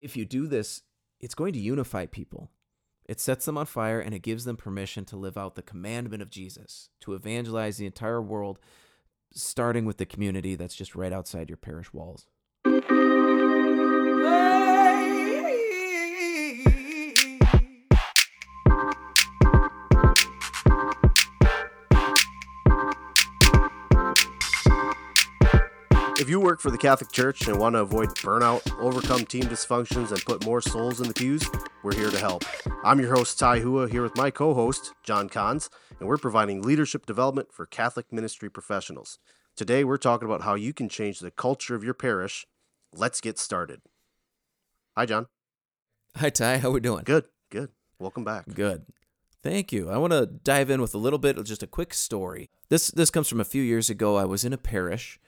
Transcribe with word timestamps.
If 0.00 0.16
you 0.16 0.24
do 0.24 0.46
this, 0.46 0.82
it's 1.20 1.34
going 1.34 1.52
to 1.52 1.58
unify 1.58 2.06
people. 2.06 2.50
It 3.04 3.20
sets 3.20 3.44
them 3.44 3.58
on 3.58 3.66
fire 3.66 4.00
and 4.00 4.14
it 4.14 4.22
gives 4.22 4.44
them 4.44 4.56
permission 4.56 5.04
to 5.06 5.16
live 5.16 5.36
out 5.36 5.56
the 5.56 5.62
commandment 5.62 6.22
of 6.22 6.30
Jesus, 6.30 6.90
to 7.00 7.14
evangelize 7.14 7.76
the 7.76 7.86
entire 7.86 8.22
world, 8.22 8.58
starting 9.32 9.84
with 9.84 9.98
the 9.98 10.06
community 10.06 10.54
that's 10.54 10.76
just 10.76 10.94
right 10.94 11.12
outside 11.12 11.50
your 11.50 11.56
parish 11.56 11.92
walls. 11.92 12.26
You 26.30 26.38
work 26.38 26.60
for 26.60 26.70
the 26.70 26.78
Catholic 26.78 27.10
Church 27.10 27.48
and 27.48 27.58
want 27.58 27.74
to 27.74 27.80
avoid 27.80 28.10
burnout, 28.10 28.62
overcome 28.80 29.26
team 29.26 29.42
dysfunctions, 29.42 30.12
and 30.12 30.24
put 30.24 30.44
more 30.44 30.60
souls 30.60 31.00
in 31.00 31.08
the 31.08 31.12
pews, 31.12 31.44
we're 31.82 31.92
here 31.92 32.08
to 32.08 32.18
help. 32.20 32.44
I'm 32.84 33.00
your 33.00 33.12
host, 33.12 33.36
Thai 33.36 33.58
Hua, 33.58 33.88
here 33.88 34.04
with 34.04 34.16
my 34.16 34.30
co 34.30 34.54
host, 34.54 34.94
Jon 35.02 35.28
Kahns, 35.28 35.68
and 35.98 36.08
we're 36.08 36.18
providing 36.18 36.62
leadership 36.62 37.04
development 37.04 37.52
for 37.52 37.66
Catholic 37.66 38.12
ministry 38.12 38.48
professionals. 38.48 39.18
Today, 39.56 39.82
we're 39.82 39.96
talking 39.96 40.24
about 40.24 40.42
how 40.42 40.54
you 40.54 40.72
can 40.72 40.88
change 40.88 41.18
the 41.18 41.32
culture 41.32 41.74
of 41.74 41.82
your 41.82 41.94
parish. 41.94 42.46
Let's 42.94 43.20
get 43.20 43.36
started. 43.36 43.80
Hi, 44.96 45.06
Jon. 45.06 45.26
Hi, 46.14 46.30
Thai. 46.30 46.58
How 46.58 46.70
we 46.70 46.78
doing? 46.78 47.02
Good, 47.02 47.24
good. 47.50 47.70
Welcome 47.98 48.22
back. 48.22 48.44
Good. 48.54 48.86
Thank 49.42 49.72
you. 49.72 49.90
I 49.90 49.96
want 49.96 50.12
to 50.12 50.26
dive 50.26 50.70
in 50.70 50.80
with 50.80 50.94
a 50.94 50.98
little 50.98 51.18
bit 51.18 51.38
of 51.38 51.44
just 51.44 51.64
a 51.64 51.66
quick 51.66 51.92
story. 51.92 52.50
This 52.68 52.92
this 52.92 53.10
comes 53.10 53.28
from 53.28 53.40
a 53.40 53.44
few 53.44 53.62
years 53.62 53.90
ago. 53.90 54.14
I 54.14 54.26
was 54.26 54.44
in 54.44 54.52
a 54.52 54.58
parish 54.58 55.18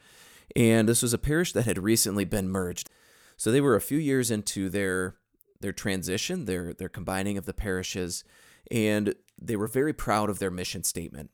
and 0.55 0.89
this 0.89 1.03
was 1.03 1.13
a 1.13 1.19
parish 1.19 1.53
that 1.53 1.67
had 1.67 1.79
recently 1.79 2.25
been 2.25 2.49
merged. 2.49 2.91
So 3.37 3.51
they 3.51 3.61
were 3.61 3.77
a 3.77 3.81
few 3.81 3.99
years 3.99 4.31
into 4.31 4.69
their 4.69 5.17
their 5.61 5.73
transition, 5.73 6.45
their 6.45 6.73
their 6.73 6.89
combining 6.89 7.39
of 7.39 7.47
the 7.47 7.55
parishes, 7.55 8.25
and 8.71 9.15
they 9.41 9.57
were 9.57 9.67
very 9.67 9.93
proud 9.93 10.31
of 10.31 10.39
their 10.39 10.51
mission 10.51 10.85
statement. 10.85 11.31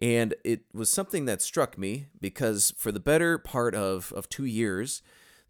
And 0.00 0.34
it 0.44 0.62
was 0.72 0.90
something 0.90 1.24
that 1.24 1.42
struck 1.42 1.76
me 1.76 2.06
because 2.20 2.72
for 2.76 2.92
the 2.92 3.00
better 3.00 3.36
part 3.36 3.74
of, 3.74 4.12
of 4.12 4.28
two 4.28 4.44
years, 4.44 5.02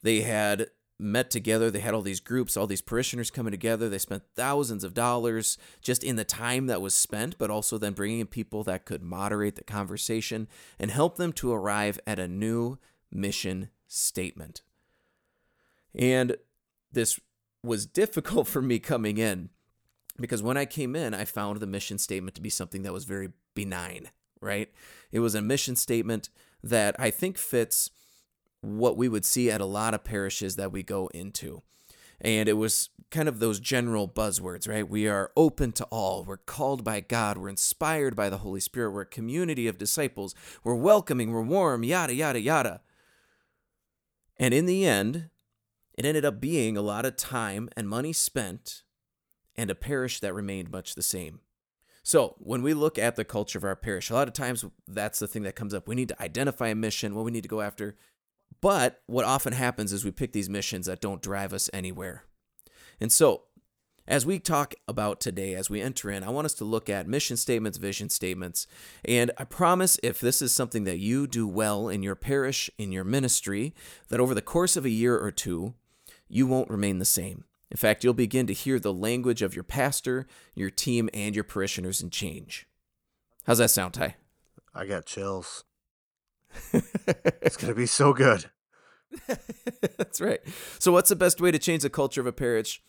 they 0.02 0.22
had 0.22 0.68
met 0.98 1.30
together. 1.30 1.70
They 1.70 1.80
had 1.80 1.94
all 1.94 2.02
these 2.02 2.20
groups, 2.20 2.56
all 2.56 2.66
these 2.66 2.80
parishioners 2.80 3.30
coming 3.30 3.50
together. 3.50 3.88
They 3.88 3.98
spent 3.98 4.24
thousands 4.34 4.84
of 4.84 4.94
dollars 4.94 5.56
just 5.80 6.02
in 6.02 6.16
the 6.16 6.24
time 6.24 6.66
that 6.66 6.82
was 6.82 6.94
spent, 6.94 7.38
but 7.38 7.50
also 7.50 7.78
then 7.78 7.92
bringing 7.92 8.20
in 8.20 8.26
people 8.26 8.64
that 8.64 8.84
could 8.84 9.02
moderate 9.02 9.56
the 9.56 9.64
conversation 9.64 10.48
and 10.78 10.90
help 10.90 11.16
them 11.16 11.32
to 11.34 11.52
arrive 11.52 12.00
at 12.06 12.18
a 12.18 12.28
new 12.28 12.78
mission 13.12 13.70
statement. 13.86 14.62
And 15.94 16.36
this 16.92 17.18
was 17.62 17.86
difficult 17.86 18.48
for 18.48 18.62
me 18.62 18.78
coming 18.78 19.18
in 19.18 19.50
because 20.20 20.42
when 20.42 20.56
I 20.56 20.64
came 20.64 20.96
in, 20.96 21.14
I 21.14 21.24
found 21.24 21.60
the 21.60 21.66
mission 21.66 21.98
statement 21.98 22.34
to 22.36 22.42
be 22.42 22.50
something 22.50 22.82
that 22.82 22.92
was 22.92 23.04
very 23.04 23.30
benign, 23.54 24.10
right? 24.40 24.72
It 25.12 25.20
was 25.20 25.34
a 25.34 25.42
mission 25.42 25.76
statement 25.76 26.28
that 26.62 26.96
I 26.98 27.10
think 27.10 27.38
fits 27.38 27.90
what 28.60 28.96
we 28.96 29.08
would 29.08 29.24
see 29.24 29.50
at 29.50 29.60
a 29.60 29.66
lot 29.66 29.94
of 29.94 30.04
parishes 30.04 30.56
that 30.56 30.72
we 30.72 30.82
go 30.82 31.08
into. 31.14 31.62
And 32.20 32.48
it 32.48 32.54
was 32.54 32.90
kind 33.10 33.28
of 33.28 33.38
those 33.38 33.60
general 33.60 34.08
buzzwords, 34.08 34.68
right? 34.68 34.88
We 34.88 35.06
are 35.06 35.30
open 35.36 35.72
to 35.72 35.84
all. 35.84 36.24
We're 36.24 36.36
called 36.36 36.82
by 36.82 37.00
God. 37.00 37.38
We're 37.38 37.48
inspired 37.48 38.16
by 38.16 38.28
the 38.28 38.38
Holy 38.38 38.60
Spirit. 38.60 38.90
We're 38.90 39.02
a 39.02 39.06
community 39.06 39.68
of 39.68 39.78
disciples. 39.78 40.34
We're 40.64 40.74
welcoming. 40.74 41.30
We're 41.30 41.42
warm, 41.42 41.84
yada, 41.84 42.14
yada, 42.14 42.40
yada. 42.40 42.80
And 44.36 44.52
in 44.52 44.66
the 44.66 44.84
end, 44.84 45.30
it 45.94 46.04
ended 46.04 46.24
up 46.24 46.40
being 46.40 46.76
a 46.76 46.82
lot 46.82 47.06
of 47.06 47.16
time 47.16 47.68
and 47.76 47.88
money 47.88 48.12
spent 48.12 48.82
and 49.56 49.70
a 49.70 49.74
parish 49.74 50.20
that 50.20 50.34
remained 50.34 50.70
much 50.70 50.94
the 50.94 51.02
same. 51.02 51.40
So, 52.04 52.36
when 52.38 52.62
we 52.62 52.72
look 52.72 52.98
at 52.98 53.16
the 53.16 53.24
culture 53.24 53.58
of 53.58 53.64
our 53.64 53.76
parish, 53.76 54.08
a 54.08 54.14
lot 54.14 54.28
of 54.28 54.34
times 54.34 54.64
that's 54.86 55.18
the 55.18 55.26
thing 55.26 55.42
that 55.42 55.56
comes 55.56 55.74
up. 55.74 55.86
We 55.86 55.94
need 55.94 56.08
to 56.08 56.22
identify 56.22 56.68
a 56.68 56.74
mission, 56.74 57.14
what 57.14 57.24
we 57.24 57.30
need 57.30 57.42
to 57.42 57.48
go 57.48 57.60
after. 57.60 57.96
But 58.60 59.02
what 59.06 59.24
often 59.24 59.52
happens 59.52 59.92
is 59.92 60.04
we 60.04 60.10
pick 60.10 60.32
these 60.32 60.50
missions 60.50 60.86
that 60.86 61.00
don't 61.00 61.22
drive 61.22 61.52
us 61.52 61.70
anywhere. 61.72 62.24
And 63.00 63.12
so, 63.12 63.42
as 64.08 64.24
we 64.24 64.38
talk 64.38 64.74
about 64.88 65.20
today, 65.20 65.54
as 65.54 65.68
we 65.68 65.82
enter 65.82 66.10
in, 66.10 66.24
I 66.24 66.30
want 66.30 66.46
us 66.46 66.54
to 66.54 66.64
look 66.64 66.88
at 66.88 67.06
mission 67.06 67.36
statements, 67.36 67.76
vision 67.76 68.08
statements. 68.08 68.66
And 69.04 69.30
I 69.36 69.44
promise 69.44 69.98
if 70.02 70.18
this 70.18 70.40
is 70.40 70.52
something 70.54 70.84
that 70.84 70.98
you 70.98 71.26
do 71.26 71.46
well 71.46 71.88
in 71.88 72.02
your 72.02 72.14
parish, 72.14 72.70
in 72.78 72.90
your 72.90 73.04
ministry, 73.04 73.74
that 74.08 74.18
over 74.18 74.34
the 74.34 74.40
course 74.40 74.76
of 74.76 74.86
a 74.86 74.90
year 74.90 75.18
or 75.18 75.30
two, 75.30 75.74
you 76.26 76.46
won't 76.46 76.70
remain 76.70 76.98
the 76.98 77.04
same. 77.04 77.44
In 77.70 77.76
fact, 77.76 78.02
you'll 78.02 78.14
begin 78.14 78.46
to 78.46 78.54
hear 78.54 78.78
the 78.78 78.94
language 78.94 79.42
of 79.42 79.54
your 79.54 79.64
pastor, 79.64 80.26
your 80.54 80.70
team, 80.70 81.10
and 81.12 81.34
your 81.34 81.44
parishioners 81.44 82.00
and 82.00 82.10
change. 82.10 82.66
How's 83.44 83.58
that 83.58 83.70
sound, 83.70 83.94
Thai? 83.94 84.16
I 84.74 84.86
got 84.86 85.04
chills. 85.04 85.64
It's 86.72 87.56
to 87.56 87.74
be 87.74 87.86
so 87.86 88.12
good. 88.12 88.46
That's 89.96 90.20
right. 90.20 90.40
So, 90.78 90.92
what's 90.92 91.08
the 91.08 91.16
best 91.16 91.40
way 91.40 91.50
to 91.50 91.58
change 91.58 91.82
the 91.82 91.90
culture 91.90 92.20
of 92.20 92.26
a 92.26 92.32
parish? 92.32 92.82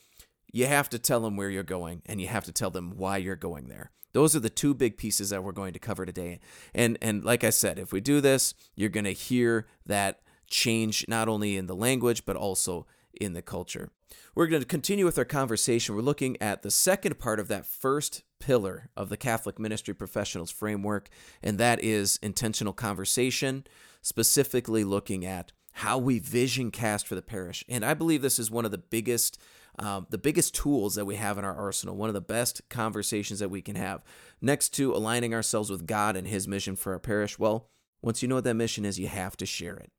You 0.52 0.66
have 0.66 0.90
to 0.90 1.00
tell 1.00 1.20
them 1.20 1.38
where 1.38 1.50
you're 1.50 1.64
going 1.64 2.02
and 2.06 2.20
you 2.20 2.28
have 2.28 2.46
to 2.46 2.52
tell 2.52 2.72
them 2.72 2.97
why 2.97 3.18
you're 3.18 3.36
going 3.36 3.68
there. 3.70 3.92
Those 4.14 4.36
are 4.36 4.40
the 4.40 4.50
two 4.50 4.74
big 4.74 4.97
pieces 4.97 5.30
that 5.30 5.44
we're 5.44 5.52
going 5.52 5.74
to 5.74 5.80
cover 5.80 6.06
today. 6.06 6.40
And 6.74 6.97
and 7.02 7.24
like 7.24 7.44
I 7.44 7.52
said, 7.52 7.78
if 7.78 7.94
we 7.94 8.02
do 8.02 8.22
this, 8.22 8.53
you're 8.75 8.90
going 8.90 9.06
to 9.06 9.12
hear 9.12 9.68
that 9.86 10.22
change 10.50 11.06
not 11.08 11.28
only 11.28 11.56
in 11.58 11.68
the 11.68 11.76
language 11.76 12.26
but 12.26 12.36
also 12.36 12.88
in 13.20 13.34
the 13.34 13.41
culture. 13.41 13.91
We're 14.36 14.47
going 14.47 14.62
to 14.62 14.68
continue 14.68 15.06
with 15.06 15.18
our 15.18 15.25
conversation. 15.25 15.96
We're 15.96 16.02
looking 16.02 16.42
at 16.42 16.62
the 16.62 16.72
second 16.72 17.20
part 17.20 17.40
of 17.40 17.47
that 17.50 17.66
first 17.66 18.24
pillar 18.40 18.90
of 18.96 19.09
the 19.09 19.18
Catholic 19.18 19.59
Ministry 19.59 19.94
Professionals 19.94 20.52
Framework, 20.52 21.09
and 21.44 21.58
that 21.58 21.84
is 21.84 22.20
intentional 22.22 22.74
conversation, 22.74 23.66
specifically 24.02 24.84
looking 24.84 25.25
at 25.25 25.52
how 25.74 25.97
we 25.97 26.20
vision 26.20 26.72
cast 26.72 27.08
for 27.08 27.16
the 27.16 27.22
parish. 27.22 27.64
And 27.70 27.86
I 27.86 27.94
believe 27.94 28.22
this 28.22 28.40
is 28.40 28.52
one 28.52 28.66
of 28.66 28.72
the 28.72 28.78
biggest 28.78 29.40
um, 29.78 30.08
the 30.09 30.18
biggest 30.18 30.53
tools 30.53 30.96
that 30.96 31.06
we 31.06 31.16
have 31.16 31.38
in 31.38 31.46
our 31.46 31.56
arsenal, 31.56 31.96
one 31.96 32.09
of 32.09 32.14
the 32.14 32.20
best 32.20 32.68
conversations 32.70 33.40
that 33.40 33.50
we 33.50 33.62
can 33.62 33.76
have. 33.76 34.03
Next 34.41 34.70
to 34.70 34.94
aligning 34.94 35.34
ourselves 35.34 35.70
with 35.70 35.86
God 35.86 36.18
and 36.18 36.28
His 36.28 36.50
mission 36.50 36.76
for 36.76 36.91
our 36.94 37.00
parish, 37.00 37.40
well, 37.40 37.70
once 38.02 38.22
you 38.22 38.28
know 38.28 38.36
what 38.36 38.44
that 38.44 38.56
mission 38.56 38.84
is, 38.84 39.00
you 39.00 39.08
have 39.08 39.38
to 39.38 39.46
share 39.46 39.78
it. 39.78 39.91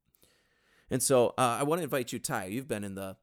And 0.91 1.03
so 1.03 1.29
uh, 1.39 1.57
I 1.61 1.63
want 1.63 1.79
to 1.79 1.85
invite 1.85 2.13
you, 2.13 2.19
Thai. 2.19 2.47
You've 2.47 2.69
been 2.69 2.85
in 2.85 2.95
the, 2.95 3.17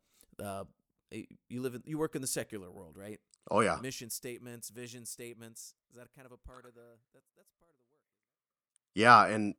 uh, 0.44 0.64
you 1.12 1.62
live, 1.62 1.76
in, 1.76 1.84
you 1.86 1.98
work 1.98 2.16
in 2.16 2.22
the 2.22 2.28
secular 2.28 2.72
world, 2.72 2.96
right? 2.98 3.20
Oh 3.50 3.62
yeah. 3.62 3.78
Mission 3.82 4.10
statements, 4.10 4.70
vision 4.70 5.06
statements. 5.06 5.74
Is 5.90 5.98
that 5.98 6.08
kind 6.16 6.26
of 6.26 6.32
a 6.32 6.38
part 6.38 6.66
of 6.66 6.74
the? 6.74 6.98
That's 7.14 7.32
that's 7.36 7.52
part 7.60 7.72
of 7.72 7.78
the 7.78 7.92
work. 7.92 8.02
Yeah, 8.96 9.26
and 9.26 9.56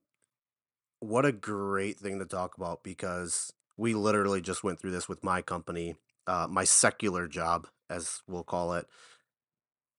what 1.01 1.25
a 1.25 1.33
great 1.33 1.99
thing 1.99 2.19
to 2.19 2.27
talk 2.27 2.57
about 2.57 2.83
because 2.83 3.53
we 3.77 3.95
literally 3.95 4.41
just 4.41 4.65
went 4.65 4.81
through 4.81 4.91
this 4.91 5.09
with 5.09 5.23
my 5.25 5.41
company, 5.41 5.95
uh, 6.27 6.47
my 6.51 6.65
secular 6.65 7.29
job, 7.29 7.69
as 7.89 8.23
we'll 8.27 8.43
call 8.43 8.75
it. 8.75 8.87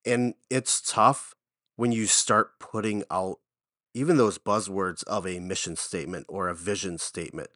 And 0.05 0.33
it's 0.49 0.81
tough 0.81 1.33
when 1.77 1.91
you 1.91 2.05
start 2.05 2.59
putting 2.59 3.03
out 3.09 3.39
even 3.93 4.17
those 4.17 4.37
buzzwords 4.37 5.03
of 5.05 5.25
a 5.25 5.39
mission 5.39 5.75
statement 5.75 6.25
or 6.29 6.47
a 6.47 6.55
vision 6.55 6.97
statement 6.97 7.49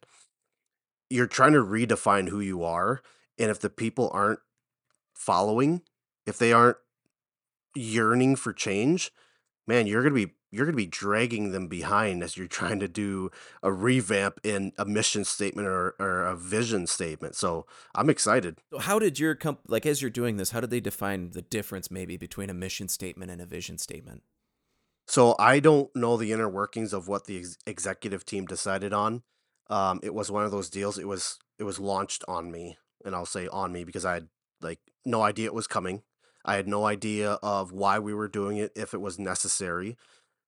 you're 1.10 1.26
trying 1.26 1.52
to 1.52 1.64
redefine 1.64 2.28
who 2.28 2.40
you 2.40 2.62
are 2.64 3.02
and 3.38 3.50
if 3.50 3.60
the 3.60 3.70
people 3.70 4.10
aren't 4.12 4.40
following 5.14 5.82
if 6.26 6.38
they 6.38 6.52
aren't 6.52 6.78
yearning 7.74 8.36
for 8.36 8.52
change 8.52 9.10
man 9.66 9.86
you're 9.86 10.02
going 10.02 10.14
to 10.14 10.26
be 10.26 10.34
you're 10.54 10.66
going 10.66 10.74
to 10.74 10.76
be 10.76 10.86
dragging 10.86 11.50
them 11.50 11.66
behind 11.66 12.22
as 12.22 12.36
you're 12.36 12.46
trying 12.46 12.78
to 12.78 12.86
do 12.86 13.30
a 13.62 13.72
revamp 13.72 14.38
in 14.44 14.72
a 14.78 14.84
mission 14.84 15.24
statement 15.24 15.66
or, 15.66 15.96
or 15.98 16.24
a 16.24 16.36
vision 16.36 16.86
statement 16.86 17.34
so 17.34 17.66
i'm 17.94 18.08
excited. 18.08 18.60
So 18.70 18.78
how 18.78 18.98
did 18.98 19.18
your 19.18 19.34
comp 19.34 19.60
like 19.66 19.84
as 19.84 20.00
you're 20.00 20.10
doing 20.10 20.36
this, 20.36 20.50
how 20.50 20.60
did 20.60 20.70
they 20.70 20.80
define 20.80 21.32
the 21.32 21.42
difference 21.42 21.90
maybe 21.90 22.16
between 22.16 22.50
a 22.50 22.54
mission 22.54 22.88
statement 22.88 23.30
and 23.30 23.40
a 23.40 23.46
vision 23.46 23.78
statement? 23.78 24.22
so 25.06 25.34
i 25.38 25.60
don't 25.60 25.94
know 25.94 26.16
the 26.16 26.32
inner 26.32 26.48
workings 26.48 26.94
of 26.94 27.08
what 27.08 27.26
the 27.26 27.38
ex- 27.38 27.58
executive 27.66 28.24
team 28.24 28.46
decided 28.46 28.92
on. 28.92 29.22
Um, 29.68 30.00
it 30.02 30.14
was 30.14 30.30
one 30.30 30.44
of 30.44 30.50
those 30.50 30.70
deals 30.70 30.98
it 30.98 31.08
was 31.08 31.38
it 31.58 31.64
was 31.64 31.80
launched 31.80 32.22
on 32.28 32.50
me 32.50 32.78
and 33.04 33.14
i'll 33.14 33.26
say 33.26 33.46
on 33.48 33.72
me 33.72 33.84
because 33.84 34.04
i 34.04 34.14
had 34.14 34.28
like 34.64 34.80
no 35.04 35.22
idea 35.22 35.46
it 35.46 35.54
was 35.54 35.66
coming. 35.66 36.02
I 36.44 36.56
had 36.56 36.68
no 36.68 36.84
idea 36.86 37.32
of 37.42 37.72
why 37.72 37.98
we 37.98 38.14
were 38.14 38.28
doing 38.28 38.56
it 38.56 38.72
if 38.74 38.94
it 38.94 39.00
was 39.00 39.18
necessary. 39.18 39.96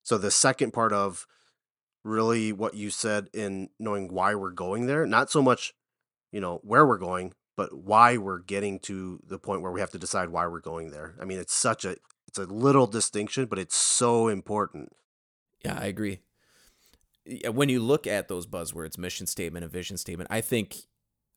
So 0.03 0.19
the 0.19 0.31
second 0.31 0.73
part 0.73 0.93
of 0.93 1.27
really 2.05 2.53
what 2.53 2.75
you 2.75 2.91
said 2.91 3.29
in 3.33 3.69
knowing 3.79 4.13
why 4.13 4.35
we're 4.35 4.53
going 4.53 4.87
there 4.87 5.05
not 5.07 5.29
so 5.29 5.43
much 5.43 5.75
you 6.31 6.41
know 6.41 6.61
where 6.63 6.87
we're 6.87 6.99
going 6.99 7.35
but 7.57 7.77
why 7.77 8.17
we're 8.17 8.39
getting 8.39 8.79
to 8.79 9.19
the 9.27 9.41
point 9.41 9.61
where 9.61 9.73
we 9.73 9.81
have 9.81 9.91
to 9.91 9.99
decide 9.99 10.29
why 10.29 10.47
we're 10.47 10.61
going 10.61 10.91
there. 10.91 11.15
I 11.21 11.25
mean 11.25 11.39
it's 11.39 11.55
such 11.55 11.85
a 11.85 11.97
it's 12.29 12.39
a 12.39 12.45
little 12.45 12.87
distinction 12.87 13.47
but 13.47 13.59
it's 13.59 13.77
so 13.77 14.29
important. 14.29 14.93
Yeah, 15.65 15.79
I 15.81 15.87
agree. 15.87 16.21
When 17.51 17.69
you 17.69 17.81
look 17.81 18.07
at 18.07 18.29
those 18.29 18.47
buzzwords, 18.47 18.99
mission 18.99 19.27
statement 19.27 19.65
and 19.65 19.73
vision 19.73 19.97
statement, 19.97 20.31
I 20.31 20.41
think 20.41 20.77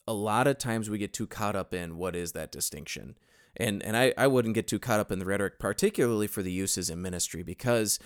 a 0.09 0.13
lot 0.13 0.47
of 0.47 0.57
times 0.57 0.89
we 0.89 0.97
get 0.97 1.13
too 1.13 1.27
caught 1.27 1.56
up 1.56 1.71
in 1.71 1.95
what 1.95 2.15
is 2.15 2.31
that 2.31 2.51
distinction. 2.51 3.15
And, 3.56 3.83
and 3.83 3.95
I, 3.95 4.11
I 4.17 4.25
wouldn't 4.25 4.56
get 4.56 4.67
too 4.67 4.79
caught 4.79 5.00
up 5.00 5.11
in 5.11 5.19
the 5.19 5.25
rhetoric, 5.25 5.59
particularly 5.59 6.25
for 6.25 6.41
the 6.41 6.51
uses 6.51 6.89
in 6.89 7.00
ministry, 7.00 7.44
because 7.44 8.00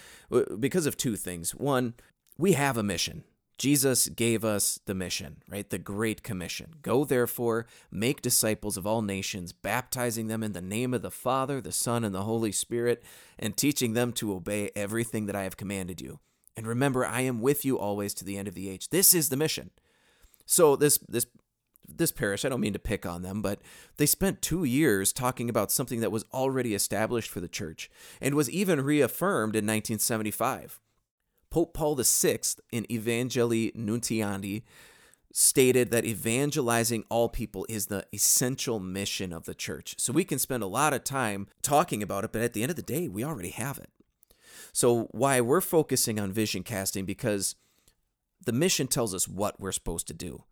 because 0.59 0.85
of 0.85 0.97
two 0.97 1.15
things. 1.15 1.55
One, 1.55 1.94
we 2.38 2.53
have 2.53 2.75
a 2.75 2.83
mission. 2.83 3.23
Jesus 3.57 4.09
gave 4.09 4.44
us 4.44 4.79
the 4.85 4.94
mission, 4.94 5.38
right? 5.50 5.69
The 5.69 5.77
Great 5.77 6.23
Commission. 6.23 6.73
Go 6.81 7.05
therefore, 7.05 7.67
make 7.89 8.21
disciples 8.21 8.75
of 8.75 8.85
all 8.85 9.01
nations, 9.01 9.53
baptizing 9.53 10.27
them 10.27 10.44
in 10.44 10.51
the 10.51 10.61
name 10.61 10.94
of 10.94 11.03
the 11.03 11.11
Father, 11.11 11.61
the 11.61 11.71
Son, 11.71 12.03
and 12.03 12.13
the 12.13 12.23
Holy 12.23 12.51
Spirit, 12.51 13.01
and 13.39 13.56
teaching 13.56 13.94
them 13.94 14.11
to 14.13 14.33
obey 14.33 14.71
everything 14.75 15.27
that 15.27 15.35
I 15.38 15.44
have 15.44 15.56
commanded 15.56 16.01
you. 16.01 16.19
And 16.57 16.67
remember, 16.67 17.06
I 17.06 17.21
am 17.21 17.39
with 17.39 17.63
you 17.63 17.79
always 17.79 18.13
to 18.15 18.25
the 18.25 18.38
end 18.38 18.49
of 18.49 18.56
the 18.56 18.69
age. 18.69 18.89
This 18.89 19.13
is 19.13 19.29
the 19.29 19.38
mission. 19.38 19.69
So 20.45 20.75
this 20.75 20.97
this 21.07 21.25
this 21.88 22.12
parish, 22.12 22.45
I 22.45 22.50
don't 22.50 22.62
mean 22.62 22.74
to 22.74 22.80
pick 22.80 23.06
on 23.06 23.21
them, 23.21 23.41
but 23.41 23.62
they 23.97 24.06
spent 24.06 24.41
two 24.41 24.63
years 24.63 25.13
talking 25.13 25.50
about 25.50 25.71
something 25.71 26.00
that 26.00 26.12
was 26.12 26.25
already 26.33 26.74
established 26.74 27.30
for 27.30 27.39
the 27.39 27.47
church 27.47 27.89
and 28.21 28.35
was 28.35 28.50
even 28.50 28.81
reaffirmed 28.81 29.56
in 29.56 29.65
1975. 29.65 30.80
Pope 31.50 31.74
Paul 31.74 31.95
VI 31.95 32.39
in 32.71 32.85
Evangelii 32.85 33.75
Nuntiandi 33.75 34.63
stated 35.31 35.89
that 35.91 36.06
evangelizing 36.06 37.03
all 37.09 37.27
people 37.27 37.65
is 37.68 37.88
the 37.88 38.06
essential 38.13 38.80
mission 38.80 39.33
of 39.33 39.45
the 39.45 39.56
church. 39.56 39.95
So 39.97 40.13
we 40.13 40.24
can 40.24 40.39
spend 40.39 40.63
a 40.63 40.68
lot 40.68 40.94
of 40.94 41.03
time 41.03 41.47
talking 41.62 42.03
about 42.03 42.24
it, 42.24 42.31
but 42.31 42.41
at 42.41 42.53
the 42.53 42.62
end 42.62 42.69
of 42.69 42.75
the 42.75 42.83
day, 42.83 43.07
we 43.07 43.24
already 43.24 43.50
have 43.50 43.80
it. 43.80 43.89
So 44.71 45.07
why 45.12 45.41
we're 45.41 45.62
focusing 45.62 46.19
on 46.19 46.31
vision 46.31 46.63
casting 46.63 47.06
because 47.06 47.56
the 48.45 48.51
mission 48.51 48.88
tells 48.88 49.13
us 49.13 49.27
what 49.27 49.59
we're 49.59 49.71
supposed 49.71 50.07
to 50.07 50.13
do. 50.13 50.44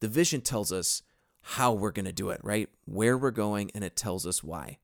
The 0.00 0.08
vision 0.08 0.40
tells 0.40 0.72
us 0.72 1.02
how 1.42 1.72
we're 1.72 1.92
going 1.92 2.06
to 2.06 2.12
do 2.12 2.30
it, 2.30 2.40
right? 2.42 2.68
Where 2.86 3.18
we're 3.18 3.30
going 3.30 3.70
and 3.74 3.84
it 3.84 3.96
tells 3.96 4.26
us 4.26 4.42
why. 4.42 4.78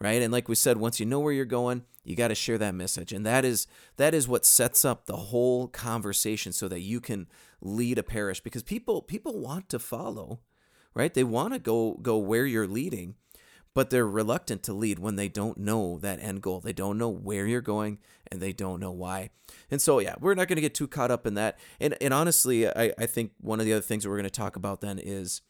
Right? 0.00 0.20
And 0.20 0.32
like 0.32 0.48
we 0.48 0.56
said, 0.56 0.78
once 0.78 0.98
you 0.98 1.06
know 1.06 1.20
where 1.20 1.32
you're 1.32 1.44
going, 1.44 1.84
you 2.02 2.16
got 2.16 2.28
to 2.28 2.34
share 2.34 2.58
that 2.58 2.74
message. 2.74 3.12
And 3.12 3.24
that 3.24 3.44
is 3.44 3.68
that 3.96 4.14
is 4.14 4.26
what 4.26 4.44
sets 4.44 4.84
up 4.84 5.06
the 5.06 5.16
whole 5.16 5.68
conversation 5.68 6.52
so 6.52 6.66
that 6.66 6.80
you 6.80 7.00
can 7.00 7.28
lead 7.60 7.98
a 7.98 8.02
parish 8.02 8.40
because 8.40 8.64
people 8.64 9.02
people 9.02 9.38
want 9.38 9.68
to 9.68 9.78
follow, 9.78 10.40
right? 10.94 11.14
They 11.14 11.22
want 11.22 11.52
to 11.52 11.60
go 11.60 11.94
go 12.02 12.18
where 12.18 12.46
you're 12.46 12.66
leading 12.66 13.14
but 13.74 13.90
they're 13.90 14.06
reluctant 14.06 14.62
to 14.64 14.72
lead 14.72 14.98
when 14.98 15.16
they 15.16 15.28
don't 15.28 15.58
know 15.58 15.98
that 15.98 16.20
end 16.20 16.42
goal. 16.42 16.60
They 16.60 16.72
don't 16.72 16.98
know 16.98 17.08
where 17.08 17.46
you're 17.46 17.60
going 17.60 17.98
and 18.30 18.40
they 18.40 18.52
don't 18.52 18.80
know 18.80 18.90
why. 18.90 19.30
And 19.70 19.80
so, 19.80 19.98
yeah, 19.98 20.14
we're 20.20 20.34
not 20.34 20.48
going 20.48 20.56
to 20.56 20.62
get 20.62 20.74
too 20.74 20.88
caught 20.88 21.10
up 21.10 21.26
in 21.26 21.34
that. 21.34 21.58
And, 21.80 21.96
and 22.00 22.12
honestly, 22.12 22.68
I, 22.68 22.92
I 22.98 23.06
think 23.06 23.32
one 23.40 23.60
of 23.60 23.66
the 23.66 23.72
other 23.72 23.82
things 23.82 24.02
that 24.02 24.10
we're 24.10 24.16
going 24.16 24.24
to 24.24 24.30
talk 24.30 24.56
about 24.56 24.80
then 24.80 24.98
is 24.98 25.40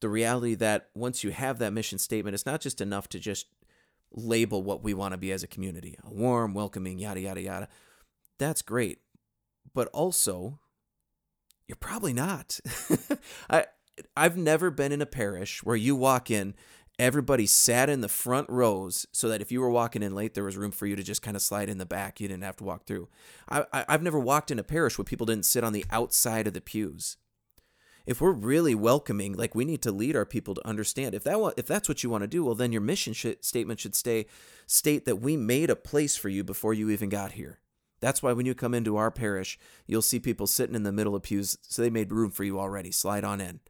the 0.00 0.08
reality 0.08 0.54
that 0.56 0.88
once 0.94 1.24
you 1.24 1.30
have 1.30 1.58
that 1.58 1.72
mission 1.72 1.98
statement, 1.98 2.34
it's 2.34 2.46
not 2.46 2.60
just 2.60 2.80
enough 2.80 3.08
to 3.08 3.18
just 3.18 3.46
label 4.12 4.62
what 4.62 4.82
we 4.82 4.94
want 4.94 5.12
to 5.12 5.18
be 5.18 5.32
as 5.32 5.42
a 5.42 5.48
community 5.48 5.96
a 6.04 6.12
warm, 6.12 6.54
welcoming, 6.54 6.98
yada, 6.98 7.20
yada, 7.20 7.40
yada. 7.40 7.68
That's 8.38 8.62
great. 8.62 8.98
But 9.74 9.88
also, 9.88 10.60
you're 11.66 11.76
probably 11.76 12.12
not. 12.12 12.60
I, 13.50 13.66
I've 14.16 14.36
never 14.36 14.70
been 14.70 14.92
in 14.92 15.02
a 15.02 15.06
parish 15.06 15.62
where 15.64 15.76
you 15.76 15.96
walk 15.96 16.30
in 16.30 16.54
everybody 16.98 17.46
sat 17.46 17.90
in 17.90 18.00
the 18.00 18.08
front 18.08 18.48
rows 18.48 19.06
so 19.12 19.28
that 19.28 19.40
if 19.40 19.50
you 19.50 19.60
were 19.60 19.70
walking 19.70 20.02
in 20.02 20.14
late, 20.14 20.34
there 20.34 20.44
was 20.44 20.56
room 20.56 20.70
for 20.70 20.86
you 20.86 20.96
to 20.96 21.02
just 21.02 21.22
kind 21.22 21.36
of 21.36 21.42
slide 21.42 21.68
in 21.68 21.78
the 21.78 21.86
back. 21.86 22.20
You 22.20 22.28
didn't 22.28 22.44
have 22.44 22.56
to 22.56 22.64
walk 22.64 22.86
through. 22.86 23.08
I, 23.48 23.64
I, 23.72 23.84
have 23.88 24.02
never 24.02 24.18
walked 24.18 24.50
in 24.50 24.58
a 24.58 24.64
parish 24.64 24.96
where 24.96 25.04
people 25.04 25.26
didn't 25.26 25.46
sit 25.46 25.64
on 25.64 25.72
the 25.72 25.84
outside 25.90 26.46
of 26.46 26.54
the 26.54 26.60
pews. 26.60 27.16
If 28.06 28.20
we're 28.20 28.32
really 28.32 28.74
welcoming, 28.74 29.32
like 29.32 29.54
we 29.54 29.64
need 29.64 29.80
to 29.82 29.90
lead 29.90 30.14
our 30.14 30.26
people 30.26 30.54
to 30.54 30.66
understand. 30.66 31.14
If 31.14 31.24
that 31.24 31.54
if 31.56 31.66
that's 31.66 31.88
what 31.88 32.02
you 32.02 32.10
want 32.10 32.22
to 32.22 32.28
do, 32.28 32.44
well, 32.44 32.54
then 32.54 32.70
your 32.70 32.82
mission 32.82 33.14
statement 33.40 33.80
should 33.80 33.94
stay 33.94 34.26
state 34.66 35.06
that 35.06 35.16
we 35.16 35.38
made 35.38 35.70
a 35.70 35.76
place 35.76 36.14
for 36.14 36.28
you 36.28 36.44
before 36.44 36.74
you 36.74 36.90
even 36.90 37.08
got 37.08 37.32
here. 37.32 37.60
That's 38.00 38.22
why 38.22 38.34
when 38.34 38.44
you 38.44 38.54
come 38.54 38.74
into 38.74 38.98
our 38.98 39.10
parish, 39.10 39.58
you'll 39.86 40.02
see 40.02 40.20
people 40.20 40.46
sitting 40.46 40.74
in 40.74 40.82
the 40.82 40.92
middle 40.92 41.14
of 41.14 41.22
pews, 41.22 41.56
so 41.62 41.80
they 41.80 41.88
made 41.88 42.12
room 42.12 42.30
for 42.30 42.44
you 42.44 42.60
already. 42.60 42.90
Slide 42.90 43.24
on 43.24 43.40
in. 43.40 43.60